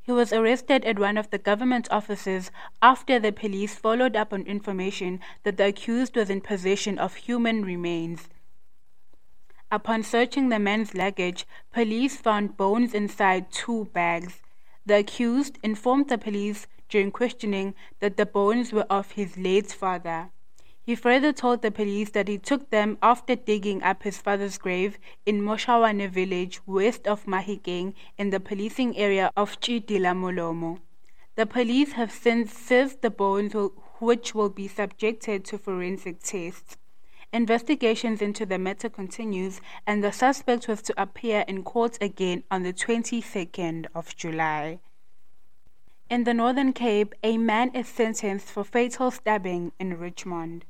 He 0.00 0.12
was 0.12 0.32
arrested 0.32 0.84
at 0.84 1.00
one 1.00 1.18
of 1.18 1.30
the 1.30 1.38
government 1.38 1.88
offices 1.90 2.52
after 2.80 3.18
the 3.18 3.32
police 3.32 3.74
followed 3.74 4.14
up 4.14 4.32
on 4.32 4.42
information 4.42 5.18
that 5.42 5.56
the 5.56 5.66
accused 5.66 6.14
was 6.14 6.30
in 6.30 6.40
possession 6.40 7.00
of 7.00 7.16
human 7.16 7.64
remains. 7.64 8.28
Upon 9.70 10.04
searching 10.04 10.48
the 10.48 10.60
man's 10.60 10.94
luggage, 10.94 11.44
police 11.72 12.16
found 12.16 12.56
bones 12.56 12.94
inside 12.94 13.50
two 13.50 13.86
bags. 13.86 14.40
The 14.84 14.98
accused 14.98 15.58
informed 15.60 16.08
the 16.08 16.18
police 16.18 16.68
during 16.88 17.10
questioning 17.10 17.74
that 17.98 18.16
the 18.16 18.26
bones 18.26 18.72
were 18.72 18.86
of 18.88 19.12
his 19.12 19.36
late 19.36 19.72
father. 19.72 20.30
He 20.80 20.94
further 20.94 21.32
told 21.32 21.62
the 21.62 21.72
police 21.72 22.10
that 22.10 22.28
he 22.28 22.38
took 22.38 22.70
them 22.70 22.96
after 23.02 23.34
digging 23.34 23.82
up 23.82 24.04
his 24.04 24.18
father's 24.18 24.56
grave 24.56 25.00
in 25.26 25.42
Moshawane 25.42 26.08
village 26.08 26.60
west 26.64 27.08
of 27.08 27.26
Mahikeng 27.26 27.94
in 28.16 28.30
the 28.30 28.38
policing 28.38 28.96
area 28.96 29.32
of 29.36 29.58
Tshidilamolomo. 29.60 30.78
The 31.34 31.44
police 31.44 31.92
have 31.94 32.12
since 32.12 32.52
seized 32.52 33.02
the 33.02 33.10
bones 33.10 33.52
which 33.98 34.32
will 34.32 34.48
be 34.48 34.68
subjected 34.68 35.44
to 35.46 35.58
forensic 35.58 36.22
tests. 36.22 36.76
Investigations 37.32 38.22
into 38.22 38.46
the 38.46 38.58
matter 38.58 38.88
continues 38.88 39.60
and 39.86 40.02
the 40.02 40.12
suspect 40.12 40.68
was 40.68 40.80
to 40.82 40.94
appear 41.00 41.44
in 41.48 41.62
court 41.62 41.98
again 42.00 42.44
on 42.50 42.62
the 42.62 42.72
22nd 42.72 43.86
of 43.94 44.16
July. 44.16 44.78
In 46.08 46.24
the 46.24 46.34
Northern 46.34 46.72
Cape, 46.72 47.14
a 47.22 47.36
man 47.36 47.74
is 47.74 47.88
sentenced 47.88 48.48
for 48.48 48.62
fatal 48.62 49.10
stabbing 49.10 49.72
in 49.80 49.98
Richmond. 49.98 50.64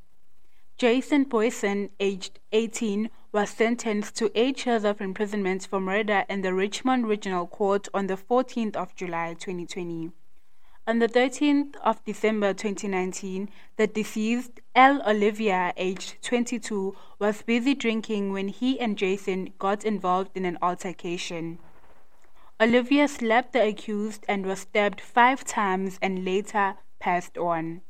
Jason 0.77 1.25
Boyson, 1.25 1.89
aged 1.99 2.39
18, 2.51 3.09
was 3.31 3.49
sentenced 3.49 4.15
to 4.15 4.31
eight 4.33 4.65
years 4.65 4.83
of 4.83 4.99
imprisonment 4.99 5.67
for 5.67 5.79
murder 5.79 6.25
in 6.27 6.41
the 6.41 6.53
Richmond 6.53 7.07
Regional 7.07 7.45
Court 7.47 7.87
on 7.93 8.07
the 8.07 8.17
14th 8.17 8.75
of 8.75 8.95
July 8.95 9.35
2020. 9.35 10.11
On 10.87 10.99
the 10.99 11.09
13th 11.09 11.75
of 11.83 12.01
December 12.05 12.53
2019, 12.53 13.49
the 13.75 13.87
deceased, 13.87 14.61
L. 14.73 15.01
Olivia, 15.05 15.73
aged 15.75 16.15
22, 16.21 16.95
was 17.19 17.41
busy 17.41 17.75
drinking 17.75 18.31
when 18.31 18.47
he 18.47 18.79
and 18.79 18.97
Jason 18.97 19.51
got 19.59 19.83
involved 19.83 20.31
in 20.33 20.45
an 20.45 20.57
altercation. 20.61 21.59
Olivia 22.61 23.09
slapped 23.09 23.51
the 23.51 23.67
accused 23.67 24.23
and 24.29 24.45
was 24.45 24.61
stabbed 24.61 25.01
five 25.01 25.43
times 25.43 25.99
and 26.01 26.23
later 26.23 26.75
passed 26.99 27.37
on. 27.37 27.81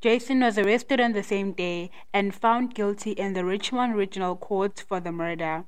Jason 0.00 0.40
was 0.40 0.58
arrested 0.58 1.00
on 1.00 1.12
the 1.12 1.22
same 1.22 1.52
day 1.52 1.88
and 2.12 2.34
found 2.34 2.74
guilty 2.74 3.12
in 3.12 3.34
the 3.34 3.44
Richmond 3.44 3.94
Regional 3.94 4.34
Court 4.34 4.82
for 4.88 4.98
the 4.98 5.12
murder. 5.12 5.66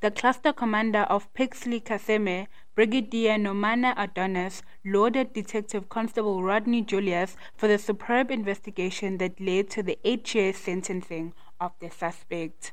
The 0.00 0.12
cluster 0.12 0.52
commander 0.52 1.00
of 1.10 1.32
Pixley 1.34 1.82
Kaseme, 1.82 2.46
Brigadier 2.76 3.34
Nomana 3.36 3.94
Adonis, 3.96 4.62
lauded 4.84 5.32
Detective 5.32 5.88
Constable 5.88 6.40
Rodney 6.40 6.82
Julius 6.82 7.36
for 7.56 7.66
the 7.66 7.78
superb 7.78 8.30
investigation 8.30 9.18
that 9.18 9.40
led 9.40 9.68
to 9.70 9.82
the 9.82 9.98
eight 10.04 10.32
year 10.36 10.52
sentencing 10.52 11.34
of 11.60 11.72
the 11.80 11.90
suspect. 11.90 12.72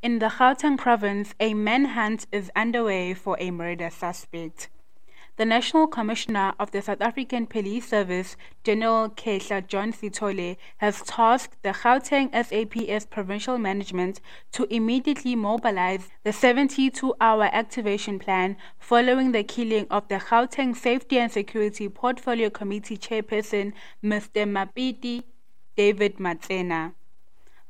In 0.00 0.18
the 0.18 0.28
Gauteng 0.28 0.78
province, 0.78 1.34
a 1.38 1.52
manhunt 1.52 2.26
is 2.32 2.50
underway 2.56 3.12
for 3.12 3.36
a 3.38 3.50
murder 3.50 3.90
suspect. 3.90 4.70
The 5.38 5.44
National 5.44 5.86
Commissioner 5.86 6.52
of 6.58 6.72
the 6.72 6.82
South 6.82 7.00
African 7.00 7.46
Police 7.46 7.88
Service, 7.88 8.36
General 8.64 9.08
Kehla 9.08 9.64
John 9.68 9.92
Sitole, 9.92 10.56
has 10.78 11.00
tasked 11.02 11.62
the 11.62 11.68
Gauteng 11.68 12.32
SAPS 12.34 13.06
provincial 13.06 13.56
management 13.56 14.20
to 14.50 14.66
immediately 14.68 15.36
mobilize 15.36 16.08
the 16.24 16.32
72 16.32 17.14
hour 17.20 17.48
activation 17.52 18.18
plan 18.18 18.56
following 18.80 19.30
the 19.30 19.44
killing 19.44 19.86
of 19.92 20.08
the 20.08 20.16
Gauteng 20.16 20.74
Safety 20.76 21.20
and 21.20 21.30
Security 21.30 21.88
Portfolio 21.88 22.50
Committee 22.50 22.98
chairperson, 22.98 23.74
Mr. 24.02 24.44
Mapiti 24.44 25.22
David 25.76 26.18
Matsena. 26.18 26.94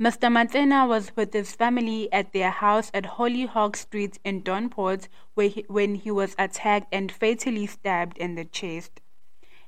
Mr. 0.01 0.31
Matsena 0.31 0.87
was 0.87 1.17
with 1.17 1.33
his 1.33 1.57
family 1.57 2.09
at 2.13 2.33
their 2.33 2.51
house 2.51 2.89
at 2.95 3.05
Hollyhock 3.05 3.75
Street 3.75 4.17
in 4.25 4.43
Dawnport 4.43 5.09
he, 5.37 5.65
when 5.67 5.97
he 5.97 6.09
was 6.09 6.37
attacked 6.39 6.87
and 6.93 7.11
fatally 7.11 7.67
stabbed 7.67 8.17
in 8.17 8.37
the 8.37 8.45
chest. 8.45 9.01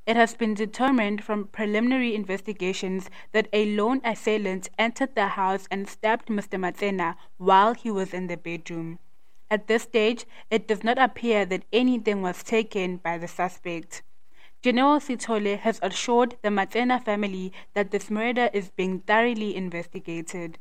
It 0.06 0.14
has 0.14 0.34
been 0.34 0.54
determined 0.54 1.24
from 1.24 1.48
preliminary 1.48 2.14
investigations 2.14 3.10
that 3.32 3.48
a 3.52 3.74
lone 3.74 4.00
assailant 4.04 4.70
entered 4.78 5.16
the 5.16 5.26
house 5.28 5.66
and 5.68 5.88
stabbed 5.88 6.28
Mr. 6.28 6.60
Matsena 6.60 7.16
while 7.36 7.74
he 7.74 7.90
was 7.90 8.14
in 8.14 8.28
the 8.28 8.36
bedroom. 8.36 9.00
At 9.50 9.66
this 9.66 9.82
stage, 9.82 10.26
it 10.48 10.68
does 10.68 10.84
not 10.84 10.96
appear 10.96 11.44
that 11.46 11.64
anything 11.72 12.22
was 12.22 12.44
taken 12.44 12.98
by 12.98 13.18
the 13.18 13.26
suspect. 13.26 14.04
General 14.62 15.00
Sitole 15.00 15.58
has 15.58 15.80
assured 15.82 16.36
the 16.42 16.50
Matsena 16.50 17.02
family 17.02 17.50
that 17.72 17.92
this 17.92 18.10
murder 18.10 18.50
is 18.52 18.70
being 18.70 19.00
thoroughly 19.00 19.56
investigated. 19.56 20.58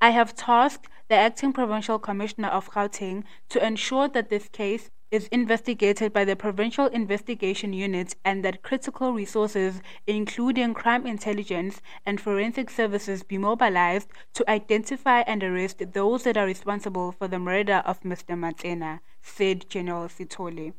I 0.00 0.10
have 0.10 0.36
tasked 0.36 0.86
the 1.08 1.16
acting 1.16 1.52
provincial 1.52 1.98
commissioner 1.98 2.46
of 2.46 2.70
Gauteng 2.70 3.24
to 3.48 3.66
ensure 3.66 4.06
that 4.06 4.28
this 4.28 4.48
case 4.48 4.90
is 5.10 5.26
investigated 5.32 6.12
by 6.12 6.24
the 6.24 6.36
provincial 6.36 6.86
investigation 6.86 7.72
unit 7.72 8.14
and 8.24 8.44
that 8.44 8.62
critical 8.62 9.12
resources, 9.12 9.82
including 10.06 10.72
crime 10.72 11.04
intelligence 11.04 11.82
and 12.06 12.20
forensic 12.20 12.70
services, 12.70 13.24
be 13.24 13.38
mobilized 13.38 14.08
to 14.34 14.48
identify 14.48 15.22
and 15.22 15.42
arrest 15.42 15.82
those 15.92 16.22
that 16.22 16.36
are 16.36 16.46
responsible 16.46 17.10
for 17.10 17.26
the 17.26 17.40
murder 17.40 17.82
of 17.84 18.00
Mr. 18.02 18.38
Matsena, 18.38 19.00
said 19.20 19.68
General 19.68 20.06
Sitole. 20.06 20.74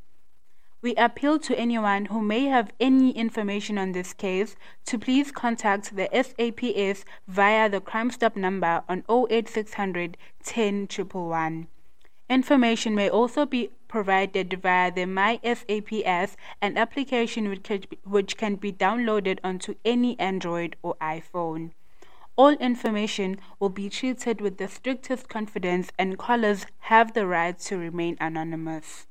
We 0.83 0.95
appeal 0.95 1.39
to 1.39 1.57
anyone 1.57 2.07
who 2.07 2.19
may 2.21 2.47
have 2.47 2.73
any 2.77 3.11
information 3.11 3.77
on 3.77 3.93
this 3.93 4.11
case 4.11 4.57
to 4.83 4.99
please 4.99 5.31
contact 5.31 5.95
the 5.95 6.09
SAPS 6.11 7.05
via 7.25 7.69
the 7.69 7.79
Crime 7.79 8.11
Stop 8.11 8.35
number 8.35 8.83
on 8.89 9.05
08600 9.09 10.17
10 10.43 10.89
Information 12.29 12.95
may 12.95 13.09
also 13.09 13.45
be 13.45 13.69
provided 13.87 14.59
via 14.61 14.91
the 14.91 15.05
MySAPS, 15.05 16.35
an 16.61 16.77
application 16.77 17.57
which 18.03 18.35
can 18.35 18.55
be 18.55 18.73
downloaded 18.73 19.39
onto 19.41 19.75
any 19.85 20.19
Android 20.19 20.75
or 20.83 20.95
iPhone. 20.95 21.71
All 22.35 22.55
information 22.55 23.39
will 23.57 23.69
be 23.69 23.89
treated 23.89 24.41
with 24.41 24.57
the 24.57 24.67
strictest 24.67 25.29
confidence, 25.29 25.93
and 25.97 26.17
callers 26.17 26.65
have 26.91 27.13
the 27.13 27.25
right 27.25 27.57
to 27.59 27.77
remain 27.77 28.17
anonymous. 28.19 29.07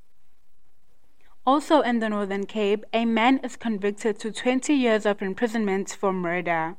Also 1.45 1.81
in 1.81 1.99
the 1.99 2.09
Northern 2.09 2.47
Cape, 2.47 2.85
a 2.93 3.05
man 3.05 3.39
is 3.39 3.57
convicted 3.57 4.17
to 4.21 4.31
20 4.31 4.73
years 4.73 5.05
of 5.05 5.21
imprisonment 5.21 5.91
for 5.91 6.13
murder. 6.13 6.77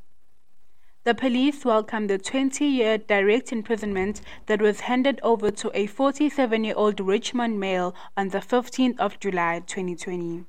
The 1.04 1.14
police 1.14 1.66
welcomed 1.66 2.08
the 2.08 2.16
20 2.16 2.64
year 2.64 2.96
direct 2.96 3.52
imprisonment 3.52 4.22
that 4.46 4.62
was 4.62 4.80
handed 4.80 5.20
over 5.22 5.50
to 5.50 5.70
a 5.74 5.86
47 5.86 6.64
year 6.64 6.72
old 6.78 6.98
Richmond 6.98 7.60
male 7.60 7.94
on 8.16 8.30
the 8.30 8.38
15th 8.38 8.98
of 8.98 9.20
July 9.20 9.60
2020. 9.66 10.46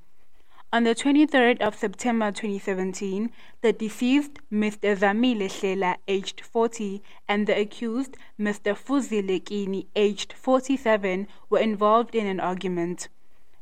On 0.71 0.84
the 0.86 0.95
23rd 0.95 1.60
of 1.60 1.75
September 1.75 2.32
2017, 2.32 3.32
the 3.62 3.73
deceased, 3.73 4.39
Mr. 4.49 4.95
Zamile 4.95 5.49
Shela, 5.49 5.97
aged 6.08 6.39
40, 6.39 7.04
and 7.28 7.47
the 7.47 7.60
accused, 7.60 8.15
Mr. 8.39 8.78
Fuzi 8.78 9.21
Lekini, 9.21 9.88
aged 9.93 10.32
47, 10.32 11.28
were 11.49 11.60
involved 11.60 12.15
in 12.15 12.25
an 12.25 12.39
argument. 12.39 13.10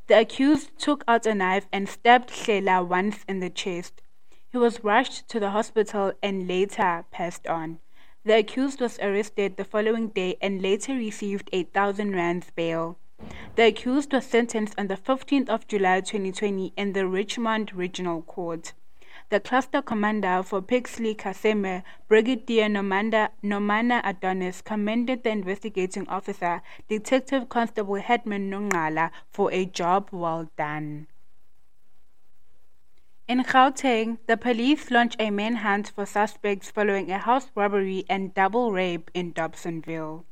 The 0.08 0.20
accused 0.20 0.78
took 0.78 1.06
out 1.08 1.26
a 1.26 1.34
knife 1.34 1.68
and 1.72 1.88
stabbed 1.88 2.30
Shela 2.30 2.86
once 2.86 3.24
in 3.28 3.39
the 3.39 3.50
chest. 3.50 4.02
He 4.52 4.58
was 4.58 4.84
rushed 4.84 5.30
to 5.30 5.39
the 5.39 5.52
hospital 5.52 6.12
and 6.22 6.46
later 6.46 7.06
passed 7.10 7.48
on. 7.48 7.80
The 8.26 8.39
accused 8.39 8.82
was 8.82 9.00
arrested 9.00 9.56
the 9.56 9.63
following 9.63 10.10
day 10.10 10.36
and 10.42 10.62
later 10.62 10.94
received 10.94 11.50
a 11.54 11.63
thousand 11.63 12.16
rands 12.16 12.52
bail. 12.54 12.98
The 13.56 13.68
accused 13.68 14.12
was 14.12 14.26
sentenced 14.26 14.76
on 14.78 14.88
the 14.88 14.98
15th 14.98 15.48
of 15.48 15.68
July 15.68 16.02
2020 16.02 16.74
in 16.76 16.92
the 16.92 17.08
Richmond 17.08 17.74
Regional 17.74 18.24
Court. 18.24 18.74
The 19.30 19.40
cluster 19.40 19.82
commander 19.82 20.44
for 20.44 20.62
Pixley 20.62 21.16
Kaseme, 21.16 21.84
Brigadier 22.08 22.68
Nomanda, 22.68 23.30
Nomana 23.44 24.02
Adonis, 24.04 24.62
commended 24.62 25.24
the 25.24 25.32
investigating 25.32 26.08
officer, 26.08 26.62
Detective 26.88 27.50
Constable 27.50 27.96
Hedman 27.96 28.50
Nungala, 28.50 29.12
for 29.30 29.52
a 29.52 29.66
job 29.66 30.10
well 30.12 30.50
done. 30.58 31.08
In 33.28 33.44
Gauteng, 33.44 34.18
the 34.28 34.36
police 34.36 34.92
launched 34.92 35.16
a 35.18 35.30
manhunt 35.30 35.90
for 35.96 36.06
suspects 36.06 36.70
following 36.70 37.10
a 37.10 37.18
house 37.18 37.50
robbery 37.56 38.04
and 38.10 38.34
double 38.34 38.72
rape 38.74 39.10
in 39.14 39.34
Dobsonville. 39.34 40.26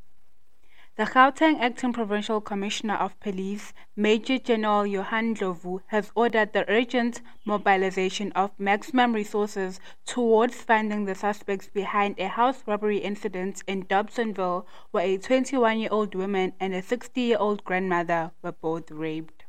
The 1.01 1.07
Gauteng 1.07 1.59
Acting 1.59 1.93
Provincial 1.93 2.39
Commissioner 2.41 2.93
of 2.93 3.19
Police, 3.19 3.73
Major 3.95 4.37
General 4.37 4.85
Johan 4.85 5.33
Ndlovu, 5.33 5.81
has 5.87 6.11
ordered 6.13 6.53
the 6.53 6.63
urgent 6.69 7.23
mobilization 7.43 8.31
of 8.33 8.51
maximum 8.59 9.13
resources 9.13 9.79
towards 10.05 10.61
finding 10.61 11.05
the 11.05 11.15
suspects 11.15 11.69
behind 11.73 12.19
a 12.19 12.27
house 12.27 12.61
robbery 12.67 12.99
incident 12.99 13.63
in 13.65 13.85
Dobsonville 13.85 14.67
where 14.91 15.07
a 15.07 15.17
21 15.17 15.79
year 15.79 15.89
old 15.91 16.13
woman 16.13 16.53
and 16.59 16.75
a 16.75 16.83
60 16.83 17.19
year 17.19 17.37
old 17.39 17.63
grandmother 17.63 18.29
were 18.43 18.51
both 18.51 18.91
raped. 18.91 19.40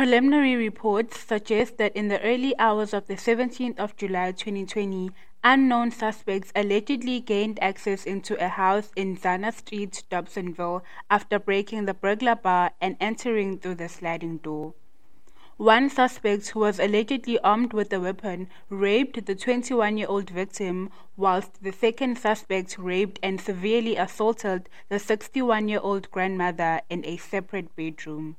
Preliminary 0.00 0.56
reports 0.56 1.20
suggest 1.20 1.76
that 1.76 1.94
in 1.94 2.08
the 2.08 2.18
early 2.22 2.58
hours 2.58 2.94
of 2.94 3.06
the 3.06 3.16
17th 3.16 3.78
of 3.78 3.98
July 3.98 4.32
2020, 4.32 5.10
Unknown 5.44 5.90
suspects 5.90 6.50
allegedly 6.56 7.20
gained 7.20 7.62
access 7.62 8.06
into 8.06 8.42
a 8.42 8.48
house 8.48 8.92
in 8.96 9.14
Zana 9.14 9.52
Street, 9.52 10.04
Dobsonville, 10.10 10.80
after 11.10 11.38
breaking 11.38 11.84
the 11.84 11.92
burglar 11.92 12.34
bar 12.34 12.70
and 12.80 12.96
entering 12.98 13.58
through 13.58 13.74
the 13.74 13.90
sliding 13.90 14.38
door. 14.38 14.72
One 15.58 15.90
suspect, 15.90 16.48
who 16.48 16.60
was 16.60 16.80
allegedly 16.80 17.38
armed 17.40 17.74
with 17.74 17.92
a 17.92 18.00
weapon, 18.00 18.48
raped 18.70 19.26
the 19.26 19.34
21 19.34 19.98
year 19.98 20.08
old 20.08 20.30
victim, 20.30 20.90
whilst 21.18 21.62
the 21.62 21.72
second 21.72 22.16
suspect 22.16 22.78
raped 22.78 23.18
and 23.22 23.38
severely 23.38 23.96
assaulted 23.96 24.70
the 24.88 24.98
61 24.98 25.68
year 25.68 25.80
old 25.82 26.10
grandmother 26.10 26.80
in 26.88 27.04
a 27.04 27.18
separate 27.18 27.76
bedroom. 27.76 28.38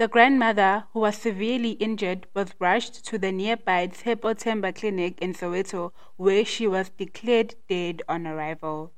The 0.00 0.08
grandmother, 0.08 0.84
who 0.94 1.00
was 1.00 1.18
severely 1.18 1.72
injured, 1.72 2.26
was 2.32 2.54
rushed 2.58 3.04
to 3.04 3.18
the 3.18 3.30
nearby 3.30 3.86
Tshepo 3.86 4.32
Themba 4.34 4.74
clinic 4.74 5.20
in 5.20 5.34
Soweto, 5.34 5.92
where 6.16 6.42
she 6.42 6.66
was 6.66 6.88
declared 6.88 7.54
dead 7.68 8.00
on 8.08 8.26
arrival. 8.26 8.92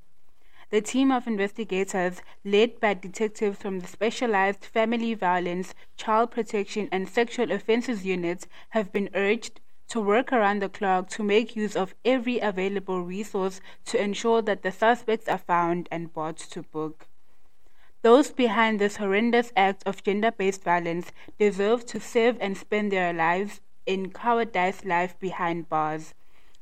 The 0.71 0.81
team 0.81 1.11
of 1.11 1.27
investigators, 1.27 2.23
led 2.45 2.79
by 2.79 2.95
detectives 2.95 3.59
from 3.59 3.81
the 3.81 3.89
Specialized 3.89 4.65
Family 4.65 5.15
Violence, 5.15 5.75
Child 5.97 6.31
Protection 6.31 6.89
and 6.93 7.09
Sexual 7.09 7.51
Offences 7.51 8.07
Units, 8.07 8.47
have 8.69 8.93
been 8.93 9.11
urged 9.13 9.61
to 9.89 10.01
work 10.01 10.33
around 10.33 10.63
the 10.63 10.69
clock 10.69 11.11
to 11.11 11.25
make 11.25 11.57
use 11.57 11.75
of 11.75 11.97
every 12.05 12.39
available 12.39 13.03
resource 13.03 13.61
to 13.87 14.01
ensure 14.01 14.41
that 14.43 14.63
the 14.63 14.71
suspects 14.71 15.27
are 15.27 15.39
found 15.39 15.89
and 15.91 16.13
brought 16.13 16.37
to 16.37 16.63
book. 16.63 17.09
Those 18.03 18.33
behind 18.33 18.81
this 18.81 18.97
horrendous 18.97 19.53
act 19.57 19.85
of 19.87 20.03
gender 20.03 20.33
based 20.33 20.65
violence 20.65 21.13
deserve 21.39 21.87
to 21.87 22.01
serve 22.01 22.37
and 22.41 22.57
spend 22.57 22.91
their 22.91 23.13
lives 23.13 23.61
in 23.87 24.11
cowardice 24.11 24.85
life 24.85 25.17
behind 25.21 25.69
bars. 25.69 26.13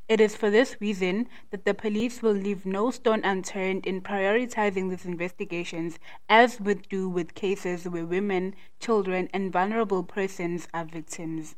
It 0.06 0.20
is 0.20 0.36
for 0.36 0.50
this 0.50 0.76
reason 0.80 1.28
that 1.50 1.64
the 1.64 1.72
police 1.72 2.20
will 2.20 2.34
leave 2.34 2.66
no 2.66 2.90
stone 2.90 3.22
unturned 3.24 3.86
in 3.86 4.02
prioritizing 4.02 4.90
these 4.90 5.06
investigations, 5.06 5.98
as 6.28 6.60
would 6.60 6.88
do 6.88 7.08
with 7.08 7.34
cases 7.34 7.88
where 7.88 8.04
women, 8.04 8.54
children, 8.78 9.30
and 9.32 9.50
vulnerable 9.50 10.02
persons 10.02 10.68
are 10.74 10.84
victims. 10.84 11.54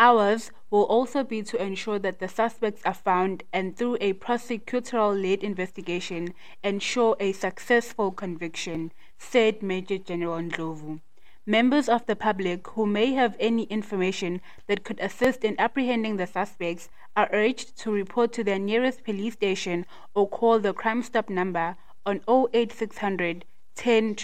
Ours 0.00 0.50
will 0.70 0.82
also 0.82 1.22
be 1.22 1.42
to 1.42 1.62
ensure 1.62 2.00
that 2.00 2.18
the 2.18 2.28
suspects 2.28 2.82
are 2.84 2.94
found 2.94 3.44
and, 3.52 3.76
through 3.76 3.96
a 4.00 4.14
prosecutorial 4.14 5.22
led 5.22 5.44
investigation, 5.44 6.34
ensure 6.64 7.16
a 7.20 7.32
successful 7.32 8.10
conviction, 8.10 8.92
said 9.18 9.62
Major 9.62 9.98
General 9.98 10.40
Ndlovu. 10.40 11.00
Members 11.46 11.88
of 11.88 12.06
the 12.06 12.16
public 12.16 12.66
who 12.68 12.86
may 12.86 13.12
have 13.12 13.36
any 13.38 13.64
information 13.64 14.40
that 14.66 14.82
could 14.82 14.98
assist 14.98 15.44
in 15.44 15.54
apprehending 15.60 16.16
the 16.16 16.26
suspects 16.26 16.88
are 17.14 17.28
urged 17.32 17.76
to 17.78 17.92
report 17.92 18.32
to 18.32 18.42
their 18.42 18.58
nearest 18.58 19.04
police 19.04 19.34
station 19.34 19.86
or 20.14 20.28
call 20.28 20.58
the 20.58 20.72
Crime 20.72 21.02
Stop 21.02 21.28
number 21.28 21.76
on 22.06 22.20
08600 22.26 23.44
10 23.76 24.16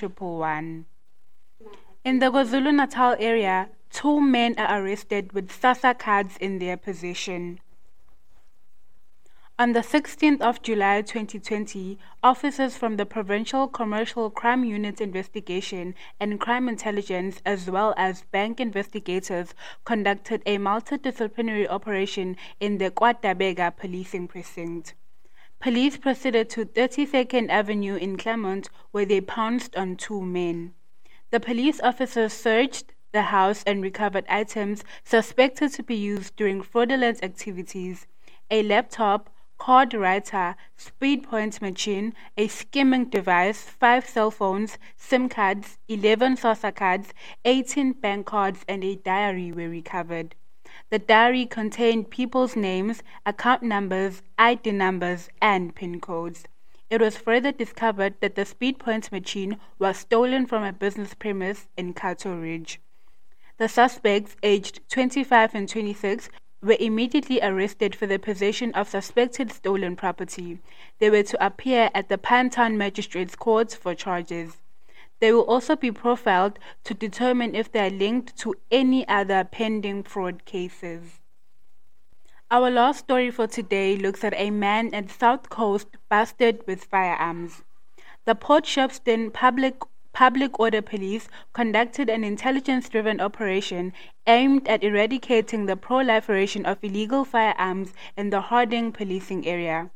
In 2.04 2.18
the 2.18 2.26
KwaZulu 2.26 2.74
Natal 2.74 3.16
area, 3.18 3.68
Two 3.90 4.20
men 4.20 4.54
are 4.56 4.80
arrested 4.80 5.32
with 5.32 5.50
SASSA 5.50 5.98
cards 5.98 6.36
in 6.38 6.58
their 6.58 6.76
possession. 6.76 7.60
On 9.58 9.72
the 9.72 9.80
16th 9.80 10.40
of 10.40 10.62
July 10.62 11.02
2020, 11.02 11.98
officers 12.22 12.78
from 12.78 12.96
the 12.96 13.04
Provincial 13.04 13.68
Commercial 13.68 14.30
Crime 14.30 14.64
Unit 14.64 15.02
Investigation 15.02 15.94
and 16.18 16.40
Crime 16.40 16.66
Intelligence, 16.66 17.42
as 17.44 17.70
well 17.70 17.92
as 17.98 18.22
bank 18.30 18.58
investigators, 18.58 19.52
conducted 19.84 20.42
a 20.46 20.56
multidisciplinary 20.56 21.68
operation 21.68 22.38
in 22.58 22.78
the 22.78 22.90
KwaDabeka 22.90 23.76
policing 23.76 24.28
precinct. 24.28 24.94
Police 25.58 25.98
proceeded 25.98 26.48
to 26.50 26.64
32nd 26.64 27.50
Avenue 27.50 27.96
in 27.96 28.16
Claremont, 28.16 28.70
where 28.92 29.04
they 29.04 29.20
pounced 29.20 29.76
on 29.76 29.96
two 29.96 30.22
men. 30.22 30.72
The 31.32 31.40
police 31.40 31.82
officers 31.82 32.32
searched 32.32 32.94
the 33.12 33.22
house 33.22 33.62
and 33.66 33.82
recovered 33.82 34.24
items 34.28 34.84
suspected 35.04 35.72
to 35.72 35.82
be 35.82 35.96
used 35.96 36.36
during 36.36 36.62
fraudulent 36.62 37.22
activities 37.22 38.06
a 38.50 38.62
laptop, 38.64 39.30
card 39.58 39.94
writer, 39.94 40.56
speed 40.76 41.22
point 41.22 41.62
machine, 41.62 42.14
a 42.36 42.48
skimming 42.48 43.04
device, 43.04 43.62
five 43.62 44.08
cell 44.08 44.30
phones, 44.30 44.78
SIM 44.96 45.28
cards, 45.28 45.78
11 45.88 46.36
SASSA 46.36 46.74
cards, 46.74 47.14
18 47.44 47.92
bank 47.92 48.26
cards, 48.26 48.64
and 48.66 48.82
a 48.82 48.96
diary 48.96 49.52
were 49.52 49.68
recovered. 49.68 50.34
The 50.88 50.98
diary 50.98 51.46
contained 51.46 52.10
people's 52.10 52.56
names, 52.56 53.02
account 53.24 53.62
numbers, 53.62 54.22
ID 54.38 54.72
numbers, 54.72 55.28
and 55.40 55.74
PIN 55.74 56.00
codes. 56.00 56.44
It 56.88 57.00
was 57.00 57.16
further 57.16 57.52
discovered 57.52 58.14
that 58.20 58.34
the 58.34 58.44
speed 58.44 58.80
point 58.80 59.12
machine 59.12 59.60
was 59.78 59.98
stolen 59.98 60.46
from 60.46 60.64
a 60.64 60.72
business 60.72 61.14
premise 61.14 61.68
in 61.76 61.92
Cato 61.92 62.34
Ridge. 62.34 62.80
The 63.60 63.68
suspects, 63.68 64.36
aged 64.42 64.80
25 64.88 65.54
and 65.54 65.68
26, 65.68 66.30
were 66.62 66.78
immediately 66.80 67.42
arrested 67.42 67.94
for 67.94 68.06
the 68.06 68.18
possession 68.18 68.72
of 68.72 68.88
suspected 68.88 69.52
stolen 69.52 69.96
property. 69.96 70.60
They 70.98 71.10
were 71.10 71.24
to 71.24 71.46
appear 71.46 71.90
at 71.94 72.08
the 72.08 72.16
Pinetown 72.16 72.76
Magistrates 72.78 73.36
Court 73.36 73.70
for 73.74 73.94
charges. 73.94 74.56
They 75.18 75.30
will 75.30 75.42
also 75.42 75.76
be 75.76 75.92
profiled 75.92 76.58
to 76.84 76.94
determine 76.94 77.54
if 77.54 77.70
they 77.70 77.86
are 77.86 77.90
linked 77.90 78.34
to 78.38 78.54
any 78.70 79.06
other 79.06 79.44
pending 79.44 80.04
fraud 80.04 80.46
cases. 80.46 81.20
Our 82.50 82.70
last 82.70 83.00
story 83.00 83.30
for 83.30 83.46
today 83.46 83.94
looks 83.94 84.24
at 84.24 84.32
a 84.38 84.50
man 84.50 84.94
at 84.94 85.10
South 85.10 85.50
Coast 85.50 85.88
busted 86.08 86.66
with 86.66 86.84
firearms. 86.84 87.62
The 88.24 88.34
Port 88.34 88.64
Shepstone 88.64 89.30
Public 89.30 89.74
Public 90.12 90.58
Order 90.58 90.82
Police 90.82 91.28
conducted 91.52 92.10
an 92.10 92.24
intelligence 92.24 92.88
driven 92.88 93.20
operation 93.20 93.92
aimed 94.26 94.68
at 94.68 94.82
eradicating 94.82 95.66
the 95.66 95.76
proliferation 95.76 96.66
of 96.66 96.82
illegal 96.82 97.24
firearms 97.24 97.94
in 98.16 98.30
the 98.30 98.40
Harding 98.40 98.92
policing 98.92 99.46
area. 99.46 99.90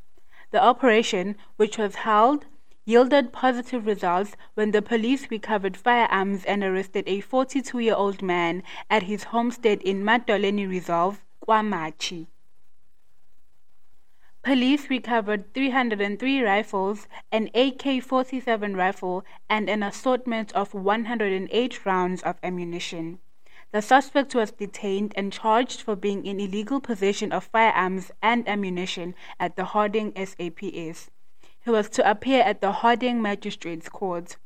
The 0.51 0.63
operation, 0.63 1.37
which 1.57 1.79
was 1.79 1.97
held, 1.97 2.47
yielded 2.85 3.33
positive 3.33 3.87
results 3.87 4.37
when 4.55 4.71
the 4.71 4.83
police 4.83 5.31
recovered 5.31 5.77
firearms 5.77 6.45
and 6.45 6.63
arrested 6.63 7.05
a 7.07 7.21
42 7.21 7.79
year 7.79 7.95
old 7.95 8.23
man 8.23 8.63
at 8.89 9.05
his 9.05 9.25
homestead 9.25 9.83
in 9.83 10.05
Matoleni 10.05 10.69
Reserve, 10.69 11.25
KwaMachi. 11.47 12.27
Police 14.45 14.91
recovered 14.91 15.55
303 15.55 16.43
rifles, 16.43 17.09
an 17.33 17.49
AK 17.55 18.03
47 18.03 18.77
rifle, 18.77 19.25
and 19.49 19.71
an 19.71 19.83
assortment 19.83 20.53
of 20.53 20.75
108 20.75 21.87
rounds 21.87 22.23
of 22.23 22.37
ammunition. 22.43 23.21
The 23.73 23.81
suspect 23.81 24.35
was 24.35 24.53
detained 24.53 25.15
and 25.17 25.33
charged 25.33 25.81
for 25.81 25.97
being 25.97 26.27
in 26.27 26.41
illegal 26.41 26.83
possession 26.83 27.33
of 27.33 27.45
firearms 27.45 28.11
and 28.21 28.47
ammunition 28.47 29.15
at 29.41 29.57
the 29.57 29.65
Harding 29.65 30.13
SAPS. 30.15 31.11
He 31.65 31.71
was 31.71 31.89
to 31.89 32.09
appear 32.09 32.43
at 32.43 32.61
the 32.61 32.73
Harding 32.73 33.23
Magistrates 33.23 33.89
Court. 33.89 34.37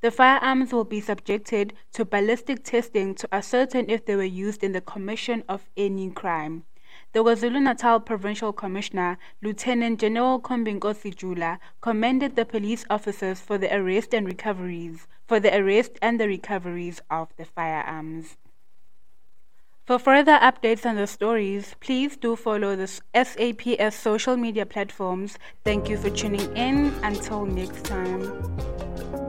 The 0.00 0.10
firearms 0.10 0.72
will 0.72 0.82
be 0.82 1.00
subjected 1.00 1.72
to 1.92 2.04
ballistic 2.04 2.64
testing 2.64 3.14
to 3.14 3.32
ascertain 3.32 3.88
if 3.88 4.04
they 4.06 4.16
were 4.16 4.24
used 4.24 4.64
in 4.64 4.72
the 4.72 4.80
commission 4.80 5.44
of 5.48 5.70
any 5.76 6.10
crime. 6.10 6.64
The 7.12 7.24
KwaZulu-Natal 7.24 8.00
Provincial 8.00 8.52
Commissioner, 8.52 9.18
Lieutenant 9.42 9.98
General 10.00 10.38
Khombinkosi 10.40 11.16
Jula, 11.16 11.58
commended 11.80 12.36
the 12.36 12.44
police 12.44 12.84
officers 12.90 13.40
for 13.40 13.56
the 13.56 13.74
arrest 13.74 14.12
and 14.12 14.26
recoveries, 14.26 15.06
for 15.26 15.40
the 15.40 15.56
arrest 15.56 15.92
and 16.02 16.20
the 16.20 16.28
recoveries 16.28 17.00
of 17.10 17.28
the 17.36 17.44
firearms. 17.44 18.36
For 19.86 20.00
further 20.00 20.38
updates 20.42 20.84
on 20.84 20.96
the 20.96 21.06
stories, 21.06 21.76
please 21.78 22.16
do 22.16 22.34
follow 22.34 22.74
the 22.74 22.88
SAPS 23.14 23.94
social 23.94 24.36
media 24.36 24.66
platforms. 24.66 25.38
Thank 25.64 25.88
you 25.88 25.96
for 25.96 26.10
tuning 26.10 26.54
in. 26.56 26.92
Until 27.04 27.46
next 27.46 27.84
time. 27.84 29.25